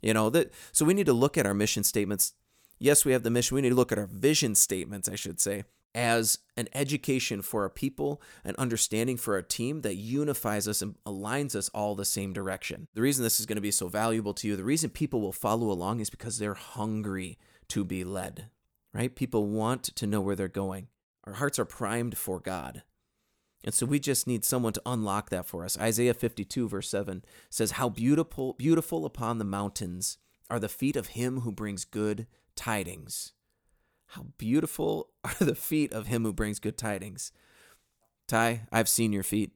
You 0.00 0.14
know 0.14 0.30
that. 0.30 0.52
So 0.70 0.84
we 0.84 0.94
need 0.94 1.06
to 1.06 1.12
look 1.12 1.36
at 1.36 1.46
our 1.46 1.54
mission 1.54 1.82
statements 1.82 2.34
yes, 2.82 3.04
we 3.04 3.12
have 3.12 3.22
the 3.22 3.30
mission. 3.30 3.54
We 3.54 3.62
need 3.62 3.70
to 3.70 3.74
look 3.74 3.92
at 3.92 3.98
our 3.98 4.06
vision 4.06 4.54
statements, 4.54 5.08
I 5.08 5.14
should 5.14 5.40
say, 5.40 5.64
as 5.94 6.38
an 6.56 6.68
education 6.74 7.40
for 7.40 7.62
our 7.62 7.70
people, 7.70 8.20
an 8.44 8.54
understanding 8.58 9.16
for 9.16 9.34
our 9.34 9.42
team 9.42 9.82
that 9.82 9.94
unifies 9.94 10.66
us 10.66 10.82
and 10.82 10.96
aligns 11.06 11.54
us 11.54 11.70
all 11.72 11.94
the 11.94 12.04
same 12.04 12.32
direction. 12.32 12.88
The 12.94 13.02
reason 13.02 13.22
this 13.22 13.38
is 13.38 13.46
going 13.46 13.56
to 13.56 13.62
be 13.62 13.70
so 13.70 13.88
valuable 13.88 14.34
to 14.34 14.48
you, 14.48 14.56
the 14.56 14.64
reason 14.64 14.90
people 14.90 15.20
will 15.20 15.32
follow 15.32 15.70
along 15.70 16.00
is 16.00 16.10
because 16.10 16.38
they're 16.38 16.54
hungry 16.54 17.38
to 17.68 17.84
be 17.84 18.04
led, 18.04 18.50
right? 18.92 19.14
People 19.14 19.46
want 19.46 19.84
to 19.84 20.06
know 20.06 20.20
where 20.20 20.36
they're 20.36 20.48
going. 20.48 20.88
Our 21.24 21.34
hearts 21.34 21.58
are 21.58 21.64
primed 21.64 22.18
for 22.18 22.40
God. 22.40 22.82
And 23.64 23.72
so 23.72 23.86
we 23.86 24.00
just 24.00 24.26
need 24.26 24.44
someone 24.44 24.72
to 24.72 24.82
unlock 24.84 25.30
that 25.30 25.46
for 25.46 25.64
us. 25.64 25.78
Isaiah 25.78 26.14
52 26.14 26.68
verse 26.68 26.88
7 26.88 27.24
says, 27.48 27.72
"How 27.72 27.88
beautiful 27.88 28.54
beautiful 28.54 29.06
upon 29.06 29.38
the 29.38 29.44
mountains 29.44 30.18
are 30.50 30.58
the 30.58 30.68
feet 30.68 30.96
of 30.96 31.08
him 31.08 31.40
who 31.40 31.52
brings 31.52 31.84
good 31.84 32.26
tidings. 32.56 33.32
How 34.08 34.26
beautiful 34.38 35.08
are 35.24 35.34
the 35.38 35.54
feet 35.54 35.92
of 35.92 36.06
him 36.06 36.24
who 36.24 36.32
brings 36.32 36.58
good 36.58 36.76
tidings. 36.76 37.32
Ty, 38.28 38.62
I've 38.70 38.88
seen 38.88 39.12
your 39.12 39.22
feet, 39.22 39.52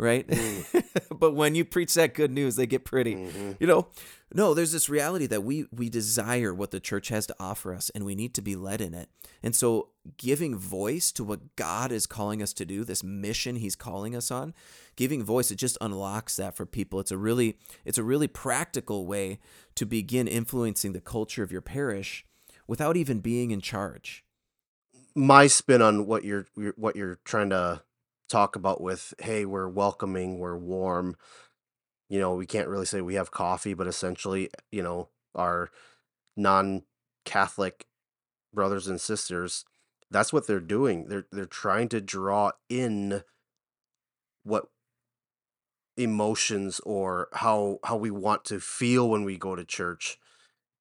right? 0.00 0.26
Mm. 0.26 0.84
but 1.18 1.34
when 1.34 1.54
you 1.54 1.64
preach 1.64 1.94
that 1.94 2.14
good 2.14 2.30
news, 2.30 2.56
they 2.56 2.66
get 2.66 2.84
pretty. 2.84 3.14
Mm-hmm. 3.14 3.52
You 3.60 3.66
know, 3.66 3.88
no, 4.34 4.54
there's 4.54 4.72
this 4.72 4.88
reality 4.88 5.26
that 5.26 5.44
we 5.44 5.66
we 5.70 5.88
desire 5.90 6.54
what 6.54 6.70
the 6.70 6.80
church 6.80 7.08
has 7.08 7.26
to 7.26 7.36
offer 7.38 7.74
us 7.74 7.90
and 7.94 8.04
we 8.04 8.14
need 8.14 8.34
to 8.34 8.42
be 8.42 8.56
led 8.56 8.80
in 8.80 8.94
it. 8.94 9.10
And 9.42 9.54
so 9.54 9.90
giving 10.16 10.56
voice 10.56 11.12
to 11.12 11.24
what 11.24 11.54
God 11.56 11.92
is 11.92 12.06
calling 12.06 12.42
us 12.42 12.52
to 12.54 12.64
do, 12.64 12.82
this 12.82 13.04
mission 13.04 13.56
he's 13.56 13.76
calling 13.76 14.16
us 14.16 14.30
on, 14.30 14.54
giving 14.96 15.22
voice 15.22 15.50
it 15.50 15.56
just 15.56 15.78
unlocks 15.80 16.36
that 16.36 16.56
for 16.56 16.64
people. 16.64 16.98
It's 16.98 17.12
a 17.12 17.18
really 17.18 17.58
it's 17.84 17.98
a 17.98 18.04
really 18.04 18.28
practical 18.28 19.06
way 19.06 19.38
to 19.74 19.84
begin 19.84 20.26
influencing 20.26 20.92
the 20.92 21.00
culture 21.00 21.42
of 21.42 21.52
your 21.52 21.62
parish 21.62 22.24
without 22.66 22.96
even 22.96 23.20
being 23.20 23.50
in 23.50 23.60
charge. 23.60 24.24
My 25.14 25.48
spin 25.48 25.82
on 25.82 26.06
what 26.06 26.24
you're 26.24 26.46
what 26.76 26.96
you're 26.96 27.18
trying 27.24 27.50
to 27.50 27.82
talk 28.30 28.56
about 28.56 28.80
with 28.80 29.12
hey, 29.18 29.44
we're 29.44 29.68
welcoming, 29.68 30.38
we're 30.38 30.56
warm. 30.56 31.16
You 32.08 32.18
know, 32.18 32.34
we 32.34 32.46
can't 32.46 32.68
really 32.68 32.86
say 32.86 33.00
we 33.00 33.14
have 33.14 33.30
coffee, 33.30 33.74
but 33.74 33.86
essentially, 33.86 34.50
you 34.72 34.82
know, 34.82 35.08
our 35.34 35.70
non-Catholic 36.36 37.86
brothers 38.52 38.88
and 38.88 39.00
sisters, 39.00 39.64
that's 40.10 40.32
what 40.32 40.46
they're 40.46 40.60
doing. 40.60 41.08
They're 41.08 41.26
they're 41.30 41.46
trying 41.46 41.88
to 41.90 42.00
draw 42.00 42.52
in 42.68 43.22
what 44.44 44.66
emotions 45.96 46.80
or 46.80 47.28
how 47.34 47.78
how 47.84 47.96
we 47.96 48.10
want 48.10 48.44
to 48.46 48.60
feel 48.60 49.08
when 49.08 49.24
we 49.24 49.36
go 49.36 49.54
to 49.54 49.64
church. 49.64 50.18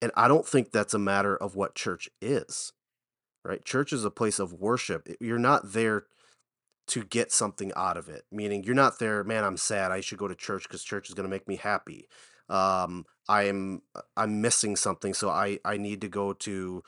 And 0.01 0.11
I 0.15 0.27
don't 0.27 0.47
think 0.47 0.71
that's 0.71 0.93
a 0.93 0.99
matter 0.99 1.35
of 1.35 1.55
what 1.55 1.75
church 1.75 2.09
is. 2.21 2.73
Right? 3.43 3.63
Church 3.63 3.93
is 3.93 4.03
a 4.03 4.11
place 4.11 4.39
of 4.39 4.53
worship. 4.53 5.07
You're 5.19 5.39
not 5.39 5.73
there 5.73 6.05
to 6.89 7.03
get 7.03 7.31
something 7.31 7.71
out 7.75 7.97
of 7.97 8.09
it. 8.09 8.23
Meaning 8.31 8.63
you're 8.63 8.75
not 8.75 8.99
there, 8.99 9.23
man, 9.23 9.43
I'm 9.43 9.57
sad. 9.57 9.91
I 9.91 10.01
should 10.01 10.17
go 10.17 10.27
to 10.27 10.35
church 10.35 10.63
because 10.63 10.83
church 10.83 11.09
is 11.09 11.15
going 11.15 11.25
to 11.25 11.29
make 11.29 11.47
me 11.47 11.55
happy. 11.55 12.07
Um, 12.49 13.05
I 13.27 13.43
am 13.43 13.81
uh, 13.95 14.01
I'm 14.17 14.41
missing 14.41 14.75
something, 14.75 15.13
so 15.13 15.29
I 15.29 15.59
I 15.63 15.77
need 15.77 16.01
to 16.01 16.07
go 16.07 16.33
to, 16.33 16.83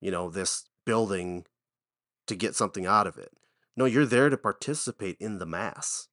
you 0.00 0.10
know, 0.10 0.30
this 0.30 0.68
building 0.84 1.46
to 2.26 2.34
get 2.34 2.54
something 2.54 2.86
out 2.86 3.06
of 3.06 3.18
it. 3.18 3.32
No, 3.76 3.86
you're 3.86 4.06
there 4.06 4.28
to 4.28 4.36
participate 4.36 5.16
in 5.20 5.38
the 5.38 5.46
mass 5.46 6.08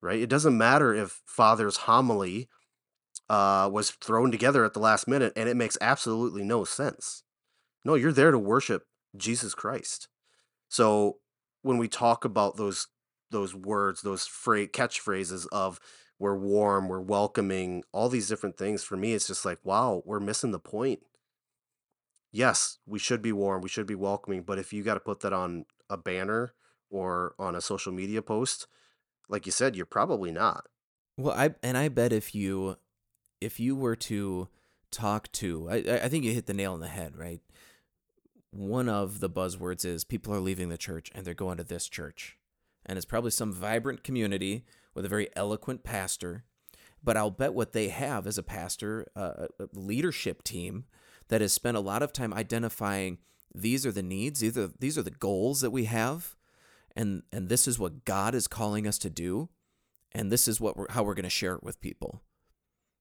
right? 0.00 0.20
It 0.20 0.28
doesn't 0.28 0.56
matter 0.56 0.94
if 0.94 1.22
Father's 1.24 1.78
homily 1.78 2.48
uh, 3.28 3.68
was 3.72 3.90
thrown 3.90 4.30
together 4.30 4.64
at 4.64 4.74
the 4.74 4.80
last 4.80 5.08
minute 5.08 5.32
and 5.36 5.48
it 5.48 5.56
makes 5.56 5.78
absolutely 5.80 6.44
no 6.44 6.64
sense. 6.64 7.22
No, 7.84 7.94
you're 7.94 8.12
there 8.12 8.30
to 8.30 8.38
worship 8.38 8.84
Jesus 9.16 9.54
Christ. 9.54 10.08
So 10.68 11.18
when 11.68 11.76
we 11.76 11.86
talk 11.86 12.24
about 12.24 12.56
those 12.56 12.86
those 13.30 13.54
words, 13.54 14.00
those 14.00 14.26
fra- 14.26 14.66
catchphrases 14.66 15.46
of 15.52 15.78
we're 16.18 16.34
warm, 16.34 16.88
we're 16.88 16.98
welcoming, 16.98 17.84
all 17.92 18.08
these 18.08 18.26
different 18.26 18.56
things, 18.56 18.82
for 18.82 18.96
me, 18.96 19.12
it's 19.12 19.26
just 19.26 19.44
like, 19.44 19.58
wow, 19.64 20.02
we're 20.06 20.18
missing 20.18 20.50
the 20.50 20.58
point. 20.58 21.00
Yes, 22.32 22.78
we 22.86 22.98
should 22.98 23.20
be 23.20 23.32
warm, 23.32 23.60
we 23.60 23.68
should 23.68 23.86
be 23.86 23.94
welcoming, 23.94 24.44
but 24.44 24.58
if 24.58 24.72
you 24.72 24.82
got 24.82 24.94
to 24.94 25.00
put 25.00 25.20
that 25.20 25.34
on 25.34 25.66
a 25.90 25.98
banner 25.98 26.54
or 26.88 27.34
on 27.38 27.54
a 27.54 27.60
social 27.60 27.92
media 27.92 28.22
post, 28.22 28.66
like 29.28 29.44
you 29.44 29.52
said, 29.52 29.76
you're 29.76 29.84
probably 29.84 30.32
not. 30.32 30.68
Well, 31.18 31.36
I 31.36 31.54
and 31.62 31.76
I 31.76 31.90
bet 31.90 32.14
if 32.14 32.34
you 32.34 32.78
if 33.42 33.60
you 33.60 33.76
were 33.76 33.96
to 33.96 34.48
talk 34.90 35.30
to, 35.32 35.68
I 35.68 36.00
I 36.04 36.08
think 36.08 36.24
you 36.24 36.32
hit 36.32 36.46
the 36.46 36.54
nail 36.54 36.72
on 36.72 36.80
the 36.80 36.88
head, 36.88 37.14
right? 37.14 37.42
One 38.50 38.88
of 38.88 39.20
the 39.20 39.30
buzzwords 39.30 39.84
is 39.84 40.04
people 40.04 40.34
are 40.34 40.40
leaving 40.40 40.68
the 40.68 40.78
church 40.78 41.10
and 41.14 41.24
they're 41.24 41.34
going 41.34 41.58
to 41.58 41.64
this 41.64 41.88
church, 41.88 42.38
and 42.86 42.96
it's 42.96 43.06
probably 43.06 43.30
some 43.30 43.52
vibrant 43.52 44.02
community 44.02 44.64
with 44.94 45.04
a 45.04 45.08
very 45.08 45.28
eloquent 45.36 45.84
pastor, 45.84 46.44
But 47.02 47.16
I'll 47.16 47.30
bet 47.30 47.54
what 47.54 47.72
they 47.72 47.88
have 47.88 48.26
as 48.26 48.38
a 48.38 48.42
pastor, 48.42 49.06
a 49.14 49.48
leadership 49.72 50.42
team 50.42 50.84
that 51.28 51.40
has 51.40 51.52
spent 51.52 51.76
a 51.76 51.80
lot 51.80 52.02
of 52.02 52.12
time 52.12 52.34
identifying 52.34 53.18
these 53.54 53.86
are 53.86 53.92
the 53.92 54.02
needs, 54.02 54.40
these 54.40 54.58
are, 54.58 54.70
these 54.78 54.98
are 54.98 55.02
the 55.02 55.10
goals 55.10 55.60
that 55.60 55.70
we 55.70 55.84
have, 55.84 56.36
and 56.96 57.22
and 57.32 57.48
this 57.48 57.68
is 57.68 57.78
what 57.78 58.04
God 58.04 58.34
is 58.34 58.46
calling 58.46 58.86
us 58.86 58.98
to 58.98 59.10
do, 59.10 59.48
and 60.12 60.32
this 60.32 60.48
is 60.48 60.60
what 60.60 60.76
we're, 60.76 60.90
how 60.90 61.02
we're 61.02 61.14
going 61.14 61.22
to 61.24 61.30
share 61.30 61.54
it 61.54 61.62
with 61.62 61.80
people. 61.80 62.22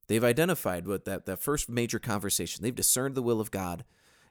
They've 0.07 0.23
identified 0.23 0.87
what 0.87 1.05
that 1.05 1.25
that 1.25 1.39
first 1.39 1.67
major 1.69 1.99
conversation. 1.99 2.63
They've 2.63 2.73
discerned 2.73 3.15
the 3.15 3.21
will 3.21 3.41
of 3.41 3.51
God, 3.51 3.83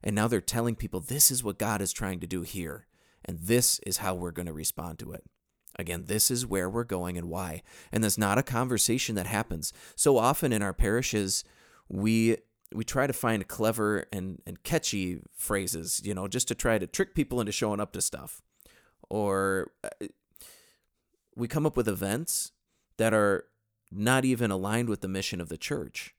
and 0.02 0.14
now 0.14 0.28
they're 0.28 0.40
telling 0.40 0.76
people 0.76 1.00
this 1.00 1.30
is 1.30 1.44
what 1.44 1.58
God 1.58 1.80
is 1.80 1.92
trying 1.92 2.20
to 2.20 2.26
do 2.26 2.42
here, 2.42 2.86
and 3.24 3.38
this 3.38 3.78
is 3.80 3.98
how 3.98 4.14
we're 4.14 4.30
going 4.30 4.46
to 4.46 4.52
respond 4.52 4.98
to 5.00 5.12
it. 5.12 5.24
Again, 5.78 6.04
this 6.06 6.30
is 6.30 6.46
where 6.46 6.70
we're 6.70 6.84
going 6.84 7.18
and 7.18 7.28
why. 7.28 7.62
And 7.92 8.02
that's 8.02 8.16
not 8.16 8.38
a 8.38 8.42
conversation 8.42 9.14
that 9.16 9.26
happens. 9.26 9.72
So 9.94 10.16
often 10.16 10.52
in 10.52 10.62
our 10.62 10.72
parishes, 10.72 11.44
we 11.88 12.38
we 12.74 12.82
try 12.82 13.06
to 13.06 13.12
find 13.12 13.46
clever 13.46 14.06
and, 14.12 14.42
and 14.44 14.62
catchy 14.64 15.20
phrases, 15.36 16.02
you 16.04 16.14
know, 16.14 16.26
just 16.26 16.48
to 16.48 16.54
try 16.54 16.78
to 16.78 16.86
trick 16.86 17.14
people 17.14 17.40
into 17.40 17.52
showing 17.52 17.78
up 17.78 17.92
to 17.92 18.00
stuff. 18.00 18.42
Or 19.08 19.70
uh, 19.84 20.06
we 21.36 21.46
come 21.46 21.64
up 21.64 21.76
with 21.76 21.86
events 21.86 22.50
that 22.96 23.14
are 23.14 23.44
not 23.92 24.24
even 24.24 24.50
aligned 24.50 24.88
with 24.88 25.00
the 25.00 25.08
mission 25.08 25.40
of 25.40 25.48
the 25.48 25.56
church 25.56 26.14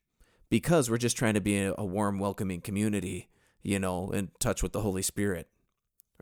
because 0.49 0.89
we're 0.89 0.97
just 0.97 1.17
trying 1.17 1.33
to 1.33 1.41
be 1.41 1.61
a 1.63 1.83
warm, 1.83 2.17
welcoming 2.17 2.61
community, 2.61 3.27
you 3.67 3.79
know, 3.79 4.11
in 4.11 4.31
touch 4.39 4.63
with 4.63 4.71
the 4.71 4.79
Holy 4.79 5.01
Spirit, 5.01 5.49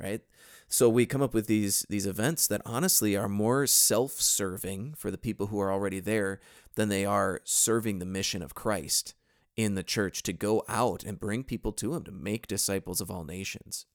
right? 0.01 0.21
So 0.67 0.89
we 0.89 1.05
come 1.05 1.21
up 1.21 1.35
with 1.35 1.45
these 1.45 1.85
these 1.89 2.07
events 2.07 2.47
that 2.47 2.63
honestly 2.65 3.15
are 3.15 3.29
more 3.29 3.67
self-serving 3.67 4.95
for 4.97 5.11
the 5.11 5.17
people 5.19 5.47
who 5.47 5.59
are 5.59 5.71
already 5.71 5.99
there 5.99 6.39
than 6.73 6.89
they 6.89 7.05
are 7.05 7.41
serving 7.43 7.99
the 7.99 8.05
mission 8.05 8.41
of 8.41 8.55
Christ 8.55 9.13
in 9.55 9.75
the 9.75 9.83
church 9.83 10.23
to 10.23 10.33
go 10.33 10.63
out 10.67 11.03
and 11.03 11.19
bring 11.19 11.43
people 11.43 11.71
to 11.73 11.93
him 11.93 12.03
to 12.05 12.11
make 12.11 12.47
disciples 12.47 12.99
of 12.99 13.11
all 13.11 13.23
nations. 13.23 13.85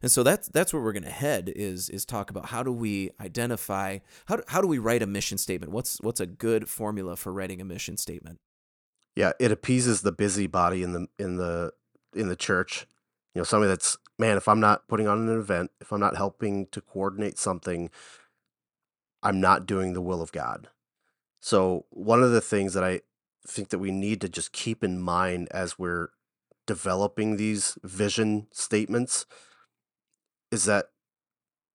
And 0.00 0.10
so 0.10 0.22
that's 0.22 0.48
that's 0.48 0.72
where 0.72 0.82
we're 0.82 0.94
going 0.94 1.02
to 1.02 1.10
head 1.10 1.52
is 1.54 1.90
is 1.90 2.06
talk 2.06 2.30
about 2.30 2.46
how 2.46 2.62
do 2.62 2.72
we 2.72 3.10
identify 3.20 3.98
how 4.24 4.36
do, 4.36 4.42
how 4.48 4.62
do 4.62 4.66
we 4.66 4.78
write 4.78 5.02
a 5.02 5.06
mission 5.06 5.36
statement? 5.36 5.74
What's 5.74 5.98
what's 6.00 6.20
a 6.20 6.26
good 6.26 6.70
formula 6.70 7.16
for 7.16 7.34
writing 7.34 7.60
a 7.60 7.66
mission 7.66 7.98
statement? 7.98 8.40
Yeah, 9.14 9.32
it 9.38 9.52
appeases 9.52 10.00
the 10.00 10.12
busybody 10.12 10.82
in 10.82 10.94
the 10.94 11.06
in 11.18 11.36
the 11.36 11.72
in 12.14 12.28
the 12.28 12.36
church. 12.36 12.86
You 13.34 13.40
know, 13.40 13.44
somebody 13.44 13.68
that's 13.68 13.96
man, 14.18 14.36
if 14.36 14.48
I'm 14.48 14.60
not 14.60 14.88
putting 14.88 15.06
on 15.06 15.28
an 15.28 15.38
event, 15.38 15.70
if 15.80 15.92
I'm 15.92 16.00
not 16.00 16.16
helping 16.16 16.66
to 16.72 16.80
coordinate 16.80 17.38
something, 17.38 17.90
I'm 19.22 19.40
not 19.40 19.66
doing 19.66 19.92
the 19.92 20.00
will 20.00 20.22
of 20.22 20.32
God. 20.32 20.68
So, 21.40 21.86
one 21.90 22.22
of 22.22 22.32
the 22.32 22.40
things 22.40 22.74
that 22.74 22.84
I 22.84 23.02
think 23.46 23.70
that 23.70 23.78
we 23.78 23.90
need 23.90 24.20
to 24.20 24.28
just 24.28 24.52
keep 24.52 24.82
in 24.82 25.00
mind 25.00 25.48
as 25.50 25.78
we're 25.78 26.08
developing 26.66 27.36
these 27.36 27.78
vision 27.82 28.48
statements 28.52 29.24
is 30.50 30.64
that 30.64 30.90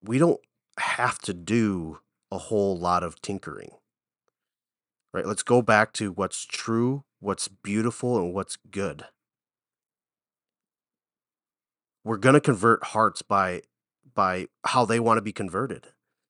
we 0.03 0.17
don't 0.17 0.39
have 0.77 1.19
to 1.19 1.33
do 1.33 1.99
a 2.31 2.37
whole 2.37 2.77
lot 2.77 3.03
of 3.03 3.21
tinkering. 3.21 3.71
Right? 5.13 5.25
Let's 5.25 5.43
go 5.43 5.61
back 5.61 5.93
to 5.93 6.11
what's 6.11 6.43
true, 6.45 7.03
what's 7.19 7.47
beautiful, 7.47 8.17
and 8.17 8.33
what's 8.33 8.57
good. 8.69 9.05
We're 12.03 12.17
going 12.17 12.33
to 12.33 12.41
convert 12.41 12.83
hearts 12.85 13.21
by 13.21 13.61
by 14.13 14.47
how 14.65 14.85
they 14.85 14.99
want 14.99 15.17
to 15.17 15.21
be 15.21 15.31
converted. 15.31 15.87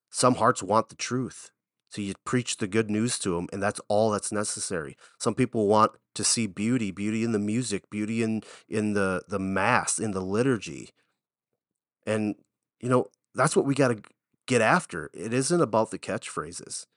Some 0.09 0.35
hearts 0.35 0.63
want 0.63 0.89
the 0.89 0.95
truth. 0.95 1.51
So 1.89 2.01
you 2.01 2.13
preach 2.25 2.57
the 2.57 2.67
good 2.67 2.89
news 2.89 3.19
to 3.19 3.35
them, 3.35 3.47
and 3.53 3.61
that's 3.61 3.79
all 3.87 4.09
that's 4.09 4.31
necessary. 4.31 4.97
Some 5.19 5.35
people 5.35 5.67
want 5.67 5.91
to 6.15 6.23
see 6.23 6.47
beauty, 6.47 6.89
beauty 6.89 7.23
in 7.23 7.33
the 7.33 7.39
music, 7.39 7.89
beauty 7.89 8.23
in 8.23 8.41
in 8.67 8.93
the 8.93 9.23
the 9.27 9.39
mass, 9.39 9.99
in 9.99 10.11
the 10.11 10.21
liturgy, 10.21 10.89
and 12.07 12.35
you 12.79 12.89
know 12.89 13.05
that's 13.35 13.55
what 13.55 13.65
we 13.65 13.75
got 13.75 13.89
to 13.89 14.01
get 14.47 14.61
after. 14.61 15.11
It 15.13 15.33
isn't 15.33 15.61
about 15.61 15.91
the 15.91 15.99
catchphrases. 15.99 16.87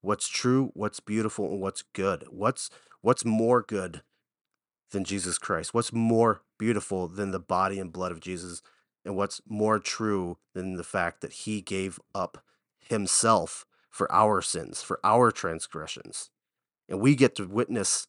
What's 0.00 0.28
true, 0.28 0.70
what's 0.74 1.00
beautiful, 1.00 1.50
and 1.50 1.60
what's 1.60 1.84
good. 1.92 2.24
What's 2.30 2.70
what's 3.02 3.24
more 3.26 3.62
good 3.62 4.02
than 4.92 5.04
Jesus 5.04 5.36
Christ? 5.36 5.74
What's 5.74 5.92
more 5.92 6.42
beautiful 6.58 7.08
than 7.08 7.30
the 7.30 7.40
body 7.40 7.78
and 7.78 7.92
blood 7.92 8.12
of 8.12 8.20
Jesus? 8.20 8.62
And 9.04 9.16
what's 9.16 9.40
more 9.48 9.78
true 9.78 10.38
than 10.54 10.74
the 10.74 10.84
fact 10.84 11.20
that 11.22 11.32
he 11.32 11.60
gave 11.60 11.98
up 12.14 12.44
himself 12.88 13.64
for 13.90 14.10
our 14.12 14.40
sins, 14.42 14.82
for 14.82 15.00
our 15.02 15.30
transgressions. 15.30 16.30
And 16.88 17.00
we 17.00 17.14
get 17.14 17.34
to 17.36 17.46
witness 17.46 18.06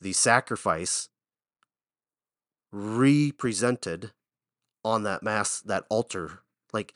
the 0.00 0.12
sacrifice 0.12 1.08
represented 2.72 4.12
on 4.84 5.02
that 5.02 5.22
mass, 5.22 5.60
that 5.60 5.84
altar. 5.88 6.40
Like, 6.72 6.94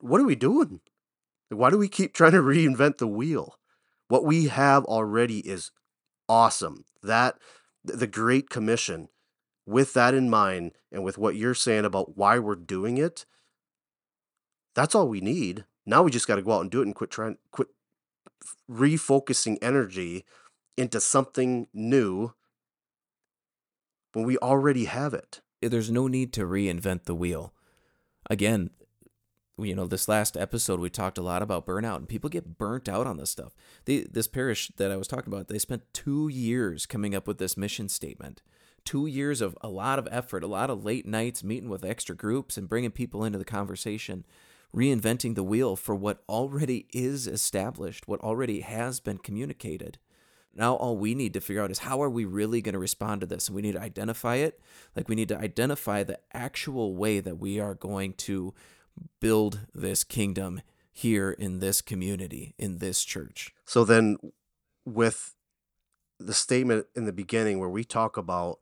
what 0.00 0.20
are 0.20 0.26
we 0.26 0.34
doing? 0.34 0.80
Why 1.50 1.70
do 1.70 1.78
we 1.78 1.88
keep 1.88 2.12
trying 2.14 2.32
to 2.32 2.38
reinvent 2.38 2.98
the 2.98 3.06
wheel? 3.06 3.58
What 4.08 4.24
we 4.24 4.46
have 4.46 4.84
already 4.84 5.40
is 5.40 5.70
awesome. 6.28 6.84
That, 7.02 7.36
the 7.84 8.06
Great 8.06 8.48
Commission, 8.48 9.08
with 9.66 9.94
that 9.94 10.14
in 10.14 10.28
mind, 10.28 10.72
and 10.92 11.02
with 11.02 11.18
what 11.18 11.36
you're 11.36 11.54
saying 11.54 11.84
about 11.84 12.16
why 12.16 12.38
we're 12.38 12.54
doing 12.54 12.98
it, 12.98 13.24
that's 14.74 14.94
all 14.94 15.08
we 15.08 15.20
need. 15.20 15.64
Now 15.86 16.02
we 16.02 16.10
just 16.10 16.26
got 16.26 16.36
to 16.36 16.42
go 16.42 16.52
out 16.52 16.60
and 16.60 16.70
do 16.70 16.80
it 16.80 16.86
and 16.86 16.94
quit 16.94 17.10
trying, 17.10 17.38
quit 17.50 17.68
refocusing 18.70 19.58
energy 19.62 20.24
into 20.76 21.00
something 21.00 21.68
new 21.72 22.34
when 24.12 24.24
we 24.24 24.38
already 24.38 24.86
have 24.86 25.14
it. 25.14 25.40
There's 25.62 25.90
no 25.90 26.08
need 26.08 26.32
to 26.34 26.42
reinvent 26.42 27.04
the 27.04 27.14
wheel. 27.14 27.54
Again, 28.28 28.70
you 29.56 29.74
know, 29.74 29.86
this 29.86 30.08
last 30.08 30.36
episode 30.36 30.80
we 30.80 30.90
talked 30.90 31.18
a 31.18 31.22
lot 31.22 31.42
about 31.42 31.66
burnout, 31.66 31.96
and 31.96 32.08
people 32.08 32.28
get 32.28 32.58
burnt 32.58 32.88
out 32.88 33.06
on 33.06 33.16
this 33.16 33.30
stuff. 33.30 33.54
They, 33.84 34.00
this 34.00 34.26
parish 34.26 34.70
that 34.76 34.90
I 34.90 34.96
was 34.96 35.06
talking 35.06 35.32
about, 35.32 35.48
they 35.48 35.58
spent 35.58 35.84
two 35.92 36.28
years 36.28 36.86
coming 36.86 37.14
up 37.14 37.26
with 37.26 37.38
this 37.38 37.56
mission 37.56 37.88
statement. 37.88 38.42
Two 38.84 39.06
years 39.06 39.40
of 39.40 39.56
a 39.60 39.68
lot 39.68 39.98
of 39.98 40.08
effort, 40.10 40.44
a 40.44 40.48
lot 40.48 40.70
of 40.70 40.84
late 40.84 41.06
nights 41.06 41.42
meeting 41.42 41.68
with 41.68 41.84
extra 41.84 42.14
groups 42.14 42.56
and 42.56 42.68
bringing 42.68 42.90
people 42.90 43.24
into 43.24 43.38
the 43.38 43.44
conversation 43.44 44.24
reinventing 44.74 45.34
the 45.34 45.42
wheel 45.42 45.76
for 45.76 45.94
what 45.94 46.22
already 46.28 46.86
is 46.92 47.26
established, 47.26 48.08
what 48.08 48.20
already 48.20 48.60
has 48.60 49.00
been 49.00 49.18
communicated. 49.18 49.98
Now, 50.56 50.74
all 50.74 50.96
we 50.96 51.14
need 51.14 51.32
to 51.34 51.40
figure 51.40 51.62
out 51.62 51.70
is 51.70 51.80
how 51.80 52.02
are 52.02 52.10
we 52.10 52.24
really 52.24 52.60
going 52.60 52.74
to 52.74 52.78
respond 52.78 53.20
to 53.20 53.26
this? 53.26 53.48
And 53.48 53.56
we 53.56 53.62
need 53.62 53.72
to 53.72 53.80
identify 53.80 54.36
it. 54.36 54.60
Like, 54.94 55.08
we 55.08 55.16
need 55.16 55.28
to 55.28 55.38
identify 55.38 56.02
the 56.02 56.18
actual 56.32 56.94
way 56.94 57.20
that 57.20 57.38
we 57.38 57.58
are 57.58 57.74
going 57.74 58.12
to 58.14 58.54
build 59.20 59.60
this 59.74 60.04
kingdom 60.04 60.60
here 60.92 61.32
in 61.32 61.58
this 61.58 61.80
community, 61.80 62.54
in 62.56 62.78
this 62.78 63.04
church. 63.04 63.52
So, 63.64 63.84
then 63.84 64.16
with 64.84 65.34
the 66.20 66.34
statement 66.34 66.86
in 66.94 67.04
the 67.04 67.12
beginning 67.12 67.58
where 67.58 67.68
we 67.68 67.82
talk 67.82 68.16
about 68.16 68.60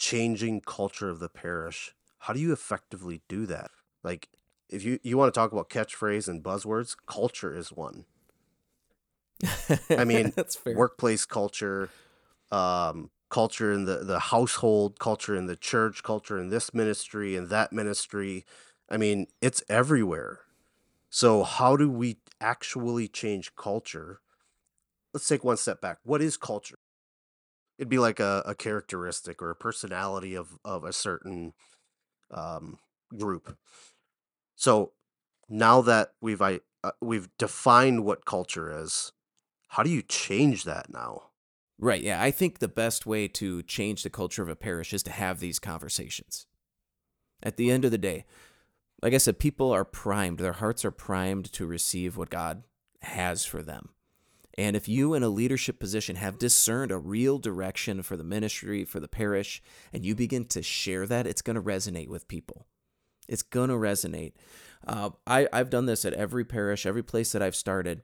changing 0.00 0.62
culture 0.62 1.10
of 1.10 1.20
the 1.20 1.28
parish, 1.28 1.94
how 2.20 2.32
do 2.32 2.40
you 2.40 2.52
effectively 2.52 3.20
do 3.28 3.46
that? 3.46 3.70
Like, 4.02 4.30
if 4.68 4.82
you 4.82 4.98
you 5.02 5.16
want 5.16 5.32
to 5.32 5.38
talk 5.38 5.52
about 5.52 5.68
catchphrase 5.68 6.26
and 6.26 6.42
buzzwords, 6.42 6.96
culture 7.06 7.54
is 7.54 7.70
one. 7.70 8.06
I 9.96 10.04
mean, 10.04 10.32
that's 10.36 10.56
fair. 10.56 10.74
workplace 10.74 11.26
culture, 11.26 11.90
um, 12.50 13.10
culture 13.28 13.72
in 13.72 13.84
the 13.84 13.98
the 13.98 14.18
household, 14.18 14.98
culture 14.98 15.36
in 15.36 15.46
the 15.46 15.56
church, 15.56 16.02
culture 16.02 16.38
in 16.38 16.48
this 16.48 16.72
ministry 16.72 17.36
and 17.36 17.48
that 17.50 17.72
ministry. 17.72 18.44
I 18.88 18.96
mean, 18.96 19.26
it's 19.40 19.62
everywhere. 19.68 20.40
So, 21.10 21.42
how 21.42 21.76
do 21.76 21.90
we 21.90 22.18
actually 22.40 23.06
change 23.06 23.54
culture? 23.54 24.20
Let's 25.12 25.28
take 25.28 25.44
one 25.44 25.58
step 25.58 25.80
back. 25.80 25.98
What 26.04 26.22
is 26.22 26.36
culture? 26.36 26.78
It'd 27.80 27.88
be 27.88 27.98
like 27.98 28.20
a, 28.20 28.42
a 28.44 28.54
characteristic 28.54 29.40
or 29.40 29.48
a 29.48 29.56
personality 29.56 30.34
of, 30.34 30.58
of 30.66 30.84
a 30.84 30.92
certain 30.92 31.54
um, 32.30 32.78
group. 33.18 33.56
So 34.54 34.92
now 35.48 35.80
that 35.80 36.12
we've 36.20 36.42
I, 36.42 36.60
uh, 36.84 36.90
we've 37.00 37.30
defined 37.38 38.04
what 38.04 38.26
culture 38.26 38.70
is, 38.70 39.12
how 39.68 39.82
do 39.82 39.88
you 39.88 40.02
change 40.02 40.64
that 40.64 40.92
now? 40.92 41.30
Right. 41.78 42.02
Yeah. 42.02 42.22
I 42.22 42.30
think 42.30 42.58
the 42.58 42.68
best 42.68 43.06
way 43.06 43.26
to 43.28 43.62
change 43.62 44.02
the 44.02 44.10
culture 44.10 44.42
of 44.42 44.50
a 44.50 44.56
parish 44.56 44.92
is 44.92 45.02
to 45.04 45.10
have 45.10 45.40
these 45.40 45.58
conversations. 45.58 46.46
At 47.42 47.56
the 47.56 47.70
end 47.70 47.86
of 47.86 47.92
the 47.92 47.96
day, 47.96 48.26
like 49.00 49.14
I 49.14 49.18
said, 49.18 49.38
people 49.38 49.72
are 49.72 49.86
primed, 49.86 50.38
their 50.38 50.52
hearts 50.52 50.84
are 50.84 50.90
primed 50.90 51.50
to 51.54 51.64
receive 51.64 52.18
what 52.18 52.28
God 52.28 52.64
has 53.00 53.46
for 53.46 53.62
them. 53.62 53.94
And 54.58 54.76
if 54.76 54.88
you 54.88 55.14
in 55.14 55.22
a 55.22 55.28
leadership 55.28 55.78
position 55.78 56.16
have 56.16 56.38
discerned 56.38 56.90
a 56.90 56.98
real 56.98 57.38
direction 57.38 58.02
for 58.02 58.16
the 58.16 58.24
ministry, 58.24 58.84
for 58.84 59.00
the 59.00 59.08
parish, 59.08 59.62
and 59.92 60.04
you 60.04 60.14
begin 60.14 60.44
to 60.46 60.62
share 60.62 61.06
that, 61.06 61.26
it's 61.26 61.42
going 61.42 61.56
to 61.56 61.62
resonate 61.62 62.08
with 62.08 62.28
people. 62.28 62.66
It's 63.28 63.42
going 63.42 63.68
to 63.68 63.76
resonate. 63.76 64.32
Uh, 64.86 65.10
I, 65.26 65.46
I've 65.52 65.70
done 65.70 65.86
this 65.86 66.04
at 66.04 66.14
every 66.14 66.44
parish, 66.44 66.84
every 66.84 67.02
place 67.02 67.32
that 67.32 67.42
I've 67.42 67.54
started. 67.54 68.02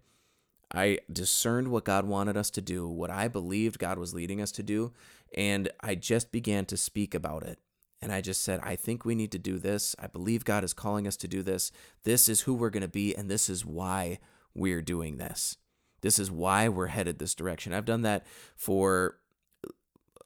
I 0.72 0.98
discerned 1.12 1.68
what 1.68 1.84
God 1.84 2.06
wanted 2.06 2.36
us 2.36 2.50
to 2.50 2.60
do, 2.60 2.88
what 2.88 3.10
I 3.10 3.28
believed 3.28 3.78
God 3.78 3.98
was 3.98 4.14
leading 4.14 4.40
us 4.40 4.52
to 4.52 4.62
do, 4.62 4.92
and 5.34 5.68
I 5.80 5.94
just 5.94 6.32
began 6.32 6.64
to 6.66 6.76
speak 6.76 7.14
about 7.14 7.44
it. 7.44 7.58
And 8.02 8.12
I 8.12 8.20
just 8.20 8.42
said, 8.42 8.60
I 8.62 8.76
think 8.76 9.04
we 9.04 9.14
need 9.14 9.32
to 9.32 9.38
do 9.38 9.58
this. 9.58 9.96
I 9.98 10.06
believe 10.06 10.44
God 10.44 10.64
is 10.64 10.74
calling 10.74 11.06
us 11.06 11.16
to 11.18 11.28
do 11.28 11.42
this. 11.42 11.72
This 12.04 12.28
is 12.28 12.42
who 12.42 12.54
we're 12.54 12.70
going 12.70 12.82
to 12.82 12.88
be, 12.88 13.14
and 13.14 13.30
this 13.30 13.48
is 13.48 13.64
why 13.64 14.18
we're 14.54 14.82
doing 14.82 15.16
this. 15.16 15.56
This 16.00 16.18
is 16.18 16.30
why 16.30 16.68
we're 16.68 16.86
headed 16.88 17.18
this 17.18 17.34
direction. 17.34 17.72
I've 17.72 17.84
done 17.84 18.02
that 18.02 18.26
for 18.56 19.18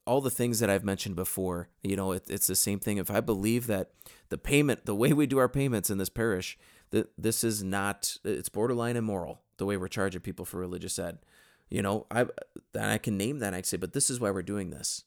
all 0.06 0.20
the 0.20 0.30
things 0.30 0.58
that 0.58 0.70
I've 0.70 0.84
mentioned 0.84 1.16
before. 1.16 1.68
You 1.82 1.96
know, 1.96 2.12
it, 2.12 2.24
it's 2.28 2.46
the 2.46 2.56
same 2.56 2.80
thing. 2.80 2.98
If 2.98 3.10
I 3.10 3.20
believe 3.20 3.66
that 3.68 3.90
the 4.28 4.38
payment, 4.38 4.86
the 4.86 4.94
way 4.94 5.12
we 5.12 5.26
do 5.26 5.38
our 5.38 5.48
payments 5.48 5.90
in 5.90 5.98
this 5.98 6.08
parish, 6.08 6.58
that 6.90 7.10
this 7.16 7.44
is 7.44 7.62
not, 7.62 8.16
it's 8.24 8.48
borderline 8.48 8.96
immoral 8.96 9.42
the 9.58 9.66
way 9.66 9.76
we're 9.76 9.88
charging 9.88 10.20
people 10.20 10.44
for 10.44 10.58
religious 10.58 10.98
ed. 10.98 11.18
You 11.68 11.82
know, 11.82 12.06
I 12.10 12.26
then 12.72 12.84
I 12.84 12.98
can 12.98 13.16
name 13.16 13.38
that. 13.38 13.54
I 13.54 13.62
say, 13.62 13.76
but 13.76 13.92
this 13.92 14.10
is 14.10 14.18
why 14.18 14.32
we're 14.32 14.42
doing 14.42 14.70
this, 14.70 15.04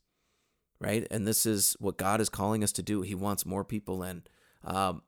right? 0.80 1.06
And 1.12 1.28
this 1.28 1.46
is 1.46 1.76
what 1.80 1.98
God 1.98 2.22
is 2.22 2.30
calling 2.30 2.64
us 2.64 2.72
to 2.74 2.82
do. 2.82 3.02
He 3.02 3.16
wants 3.16 3.46
more 3.46 3.66
people 3.66 4.02
in. 4.04 4.24
Um, 4.64 5.02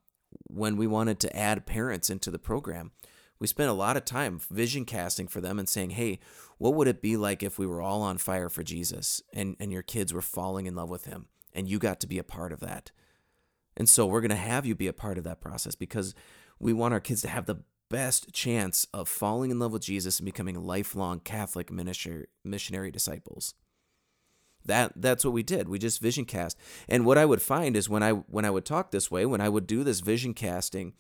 when 0.48 0.76
we 0.76 0.86
wanted 0.86 1.22
to 1.22 1.34
add 1.34 1.66
parents 1.66 2.10
into 2.10 2.30
the 2.30 2.40
program, 2.40 2.92
we 3.40 3.48
spent 3.48 3.70
a 3.70 3.74
lot 3.74 3.98
of 3.98 4.06
time 4.06 4.40
vision 4.50 4.86
casting 4.86 5.28
for 5.28 5.42
them 5.42 5.60
and 5.60 5.68
saying, 5.68 5.92
hey, 5.92 6.20
what 6.58 6.74
would 6.74 6.88
it 6.88 7.02
be 7.02 7.18
like 7.18 7.44
if 7.44 7.60
we 7.60 7.66
were 7.66 7.82
all 7.82 8.02
on 8.02 8.18
fire 8.18 8.50
for 8.50 8.64
Jesus 8.64 9.22
and, 9.34 9.56
and 9.60 9.72
your 9.72 9.82
kids 9.82 10.14
were 10.14 10.22
falling 10.22 10.66
in 10.66 10.76
love 10.76 10.90
with 10.90 11.06
him 11.06 11.28
and 11.54 11.68
you 11.68 11.80
got 11.80 12.00
to 12.00 12.08
be 12.08 12.18
a 12.18 12.24
part 12.24 12.52
of 12.52 12.62
that? 12.62 12.92
And 13.78 13.90
so 13.90 14.06
we're 14.06 14.22
going 14.22 14.30
to 14.30 14.38
have 14.38 14.66
you 14.66 14.74
be 14.74 14.88
a 14.88 14.94
part 14.94 15.18
of 15.18 15.26
that 15.26 15.42
process 15.42 15.76
because 15.76 16.16
we 16.60 16.72
want 16.72 16.94
our 16.94 17.02
kids 17.02 17.22
to 17.24 17.28
have 17.28 17.46
the 17.46 17.60
best 17.90 18.32
chance 18.34 18.88
of 18.94 19.10
falling 19.10 19.52
in 19.52 19.60
love 19.60 19.74
with 19.74 19.82
Jesus 19.82 20.20
and 20.20 20.26
becoming 20.26 20.64
lifelong 20.64 21.20
Catholic 21.20 21.72
missionary, 21.72 22.28
missionary 22.44 22.90
disciples. 22.90 23.54
That 24.66 24.94
that's 24.96 25.24
what 25.24 25.34
we 25.34 25.44
did. 25.44 25.70
We 25.70 25.78
just 25.78 26.02
vision 26.02 26.26
cast. 26.26 26.58
And 26.90 27.06
what 27.06 27.20
I 27.20 27.26
would 27.26 27.42
find 27.42 27.76
is 27.78 27.88
when 27.88 28.02
I 28.02 28.12
when 28.12 28.46
I 28.46 28.50
would 28.50 28.66
talk 28.66 28.90
this 28.90 29.12
way, 29.12 29.26
when 29.26 29.42
I 29.42 29.50
would 29.50 29.68
do 29.68 29.84
this 29.84 30.00
vision 30.00 30.34
casting 30.34 30.94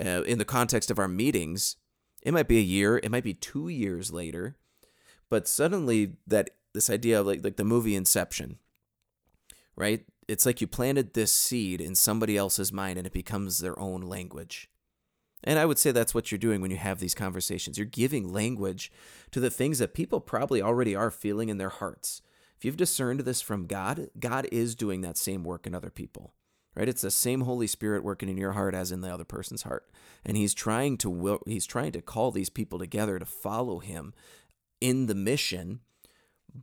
uh, 0.00 0.22
in 0.22 0.38
the 0.38 0.44
context 0.44 0.90
of 0.90 0.98
our 0.98 1.08
meetings, 1.08 1.76
it 2.22 2.32
might 2.32 2.48
be 2.48 2.58
a 2.58 2.62
year, 2.62 2.98
it 2.98 3.10
might 3.10 3.24
be 3.24 3.34
2 3.34 3.68
years 3.68 4.12
later, 4.12 4.56
but 5.28 5.48
suddenly 5.48 6.16
that 6.26 6.50
this 6.72 6.90
idea 6.90 7.20
of 7.20 7.26
like 7.26 7.44
like 7.44 7.56
the 7.56 7.64
movie 7.64 7.96
Inception, 7.96 8.58
right? 9.76 10.04
It's 10.28 10.46
like 10.46 10.60
you 10.60 10.66
planted 10.66 11.14
this 11.14 11.32
seed 11.32 11.80
in 11.80 11.94
somebody 11.94 12.36
else's 12.36 12.72
mind 12.72 12.96
and 12.98 13.06
it 13.06 13.12
becomes 13.12 13.58
their 13.58 13.78
own 13.78 14.02
language. 14.02 14.70
And 15.44 15.58
I 15.58 15.66
would 15.66 15.78
say 15.78 15.90
that's 15.90 16.14
what 16.14 16.30
you're 16.30 16.38
doing 16.38 16.60
when 16.60 16.70
you 16.70 16.76
have 16.76 17.00
these 17.00 17.14
conversations. 17.14 17.76
You're 17.76 17.86
giving 17.86 18.32
language 18.32 18.92
to 19.32 19.40
the 19.40 19.50
things 19.50 19.80
that 19.80 19.94
people 19.94 20.20
probably 20.20 20.62
already 20.62 20.94
are 20.94 21.10
feeling 21.10 21.48
in 21.48 21.58
their 21.58 21.68
hearts. 21.68 22.22
If 22.56 22.64
you've 22.64 22.76
discerned 22.76 23.20
this 23.20 23.40
from 23.40 23.66
God, 23.66 24.08
God 24.20 24.46
is 24.52 24.76
doing 24.76 25.00
that 25.00 25.18
same 25.18 25.42
work 25.42 25.66
in 25.66 25.74
other 25.74 25.90
people. 25.90 26.32
Right? 26.74 26.88
It's 26.88 27.02
the 27.02 27.10
same 27.10 27.42
Holy 27.42 27.66
Spirit 27.66 28.02
working 28.02 28.28
in 28.28 28.38
your 28.38 28.52
heart 28.52 28.74
as 28.74 28.92
in 28.92 29.02
the 29.02 29.12
other 29.12 29.24
person's 29.24 29.62
heart. 29.62 29.90
And 30.24 30.36
he's 30.36 30.54
trying 30.54 30.96
to 30.98 31.10
will, 31.10 31.40
he's 31.46 31.66
trying 31.66 31.92
to 31.92 32.00
call 32.00 32.30
these 32.30 32.48
people 32.48 32.78
together 32.78 33.18
to 33.18 33.26
follow 33.26 33.80
him 33.80 34.14
in 34.80 35.06
the 35.06 35.14
mission 35.14 35.80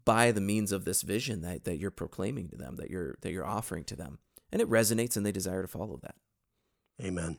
by 0.06 0.32
the 0.32 0.42
means 0.42 0.72
of 0.72 0.86
this 0.86 1.02
vision 1.02 1.42
that, 1.42 1.64
that 1.66 1.78
you're 1.78 1.92
proclaiming 1.92 2.48
to 2.50 2.56
them, 2.56 2.76
that 2.78 2.90
you're 2.90 3.18
that 3.22 3.32
you're 3.32 3.46
offering 3.46 3.84
to 3.86 3.96
them. 3.96 4.20
And 4.52 4.62
it 4.62 4.70
resonates 4.70 5.16
and 5.16 5.26
they 5.26 5.32
desire 5.32 5.62
to 5.62 5.68
follow 5.68 6.00
that. 6.02 6.16
Amen. 7.02 7.38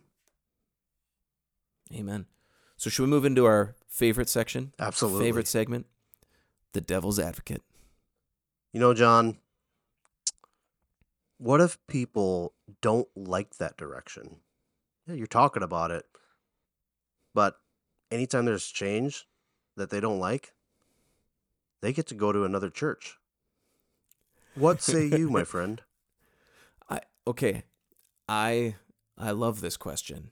Amen. 1.92 2.26
So 2.76 2.88
should 2.88 3.02
we 3.02 3.10
move 3.10 3.24
into 3.24 3.44
our 3.44 3.74
favorite 3.88 4.28
section? 4.28 4.72
Absolutely. 4.78 5.24
Favorite 5.24 5.48
segment? 5.48 5.86
The 6.72 6.80
Devil's 6.80 7.18
Advocate. 7.18 7.62
You 8.72 8.80
know, 8.80 8.94
Jon, 8.94 9.38
what 11.38 11.60
if 11.60 11.78
people 11.88 12.54
don't 12.80 13.08
like 13.16 13.56
that 13.56 13.76
direction? 13.76 14.36
Yeah, 15.06 15.14
you're 15.14 15.26
talking 15.26 15.62
about 15.62 15.90
it. 15.90 16.04
But 17.34 17.56
anytime 18.10 18.44
there's 18.44 18.66
change 18.66 19.26
that 19.76 19.90
they 19.90 20.00
don't 20.00 20.18
like, 20.18 20.54
they 21.80 21.92
get 21.92 22.06
to 22.08 22.14
go 22.14 22.32
to 22.32 22.44
another 22.44 22.70
church. 22.70 23.18
What 24.54 24.82
say 24.82 25.06
you, 25.06 25.30
my 25.30 25.44
friend? 25.44 25.80
I 26.88 27.00
okay. 27.26 27.64
I 28.28 28.76
I 29.16 29.30
love 29.30 29.60
this 29.60 29.76
question 29.76 30.30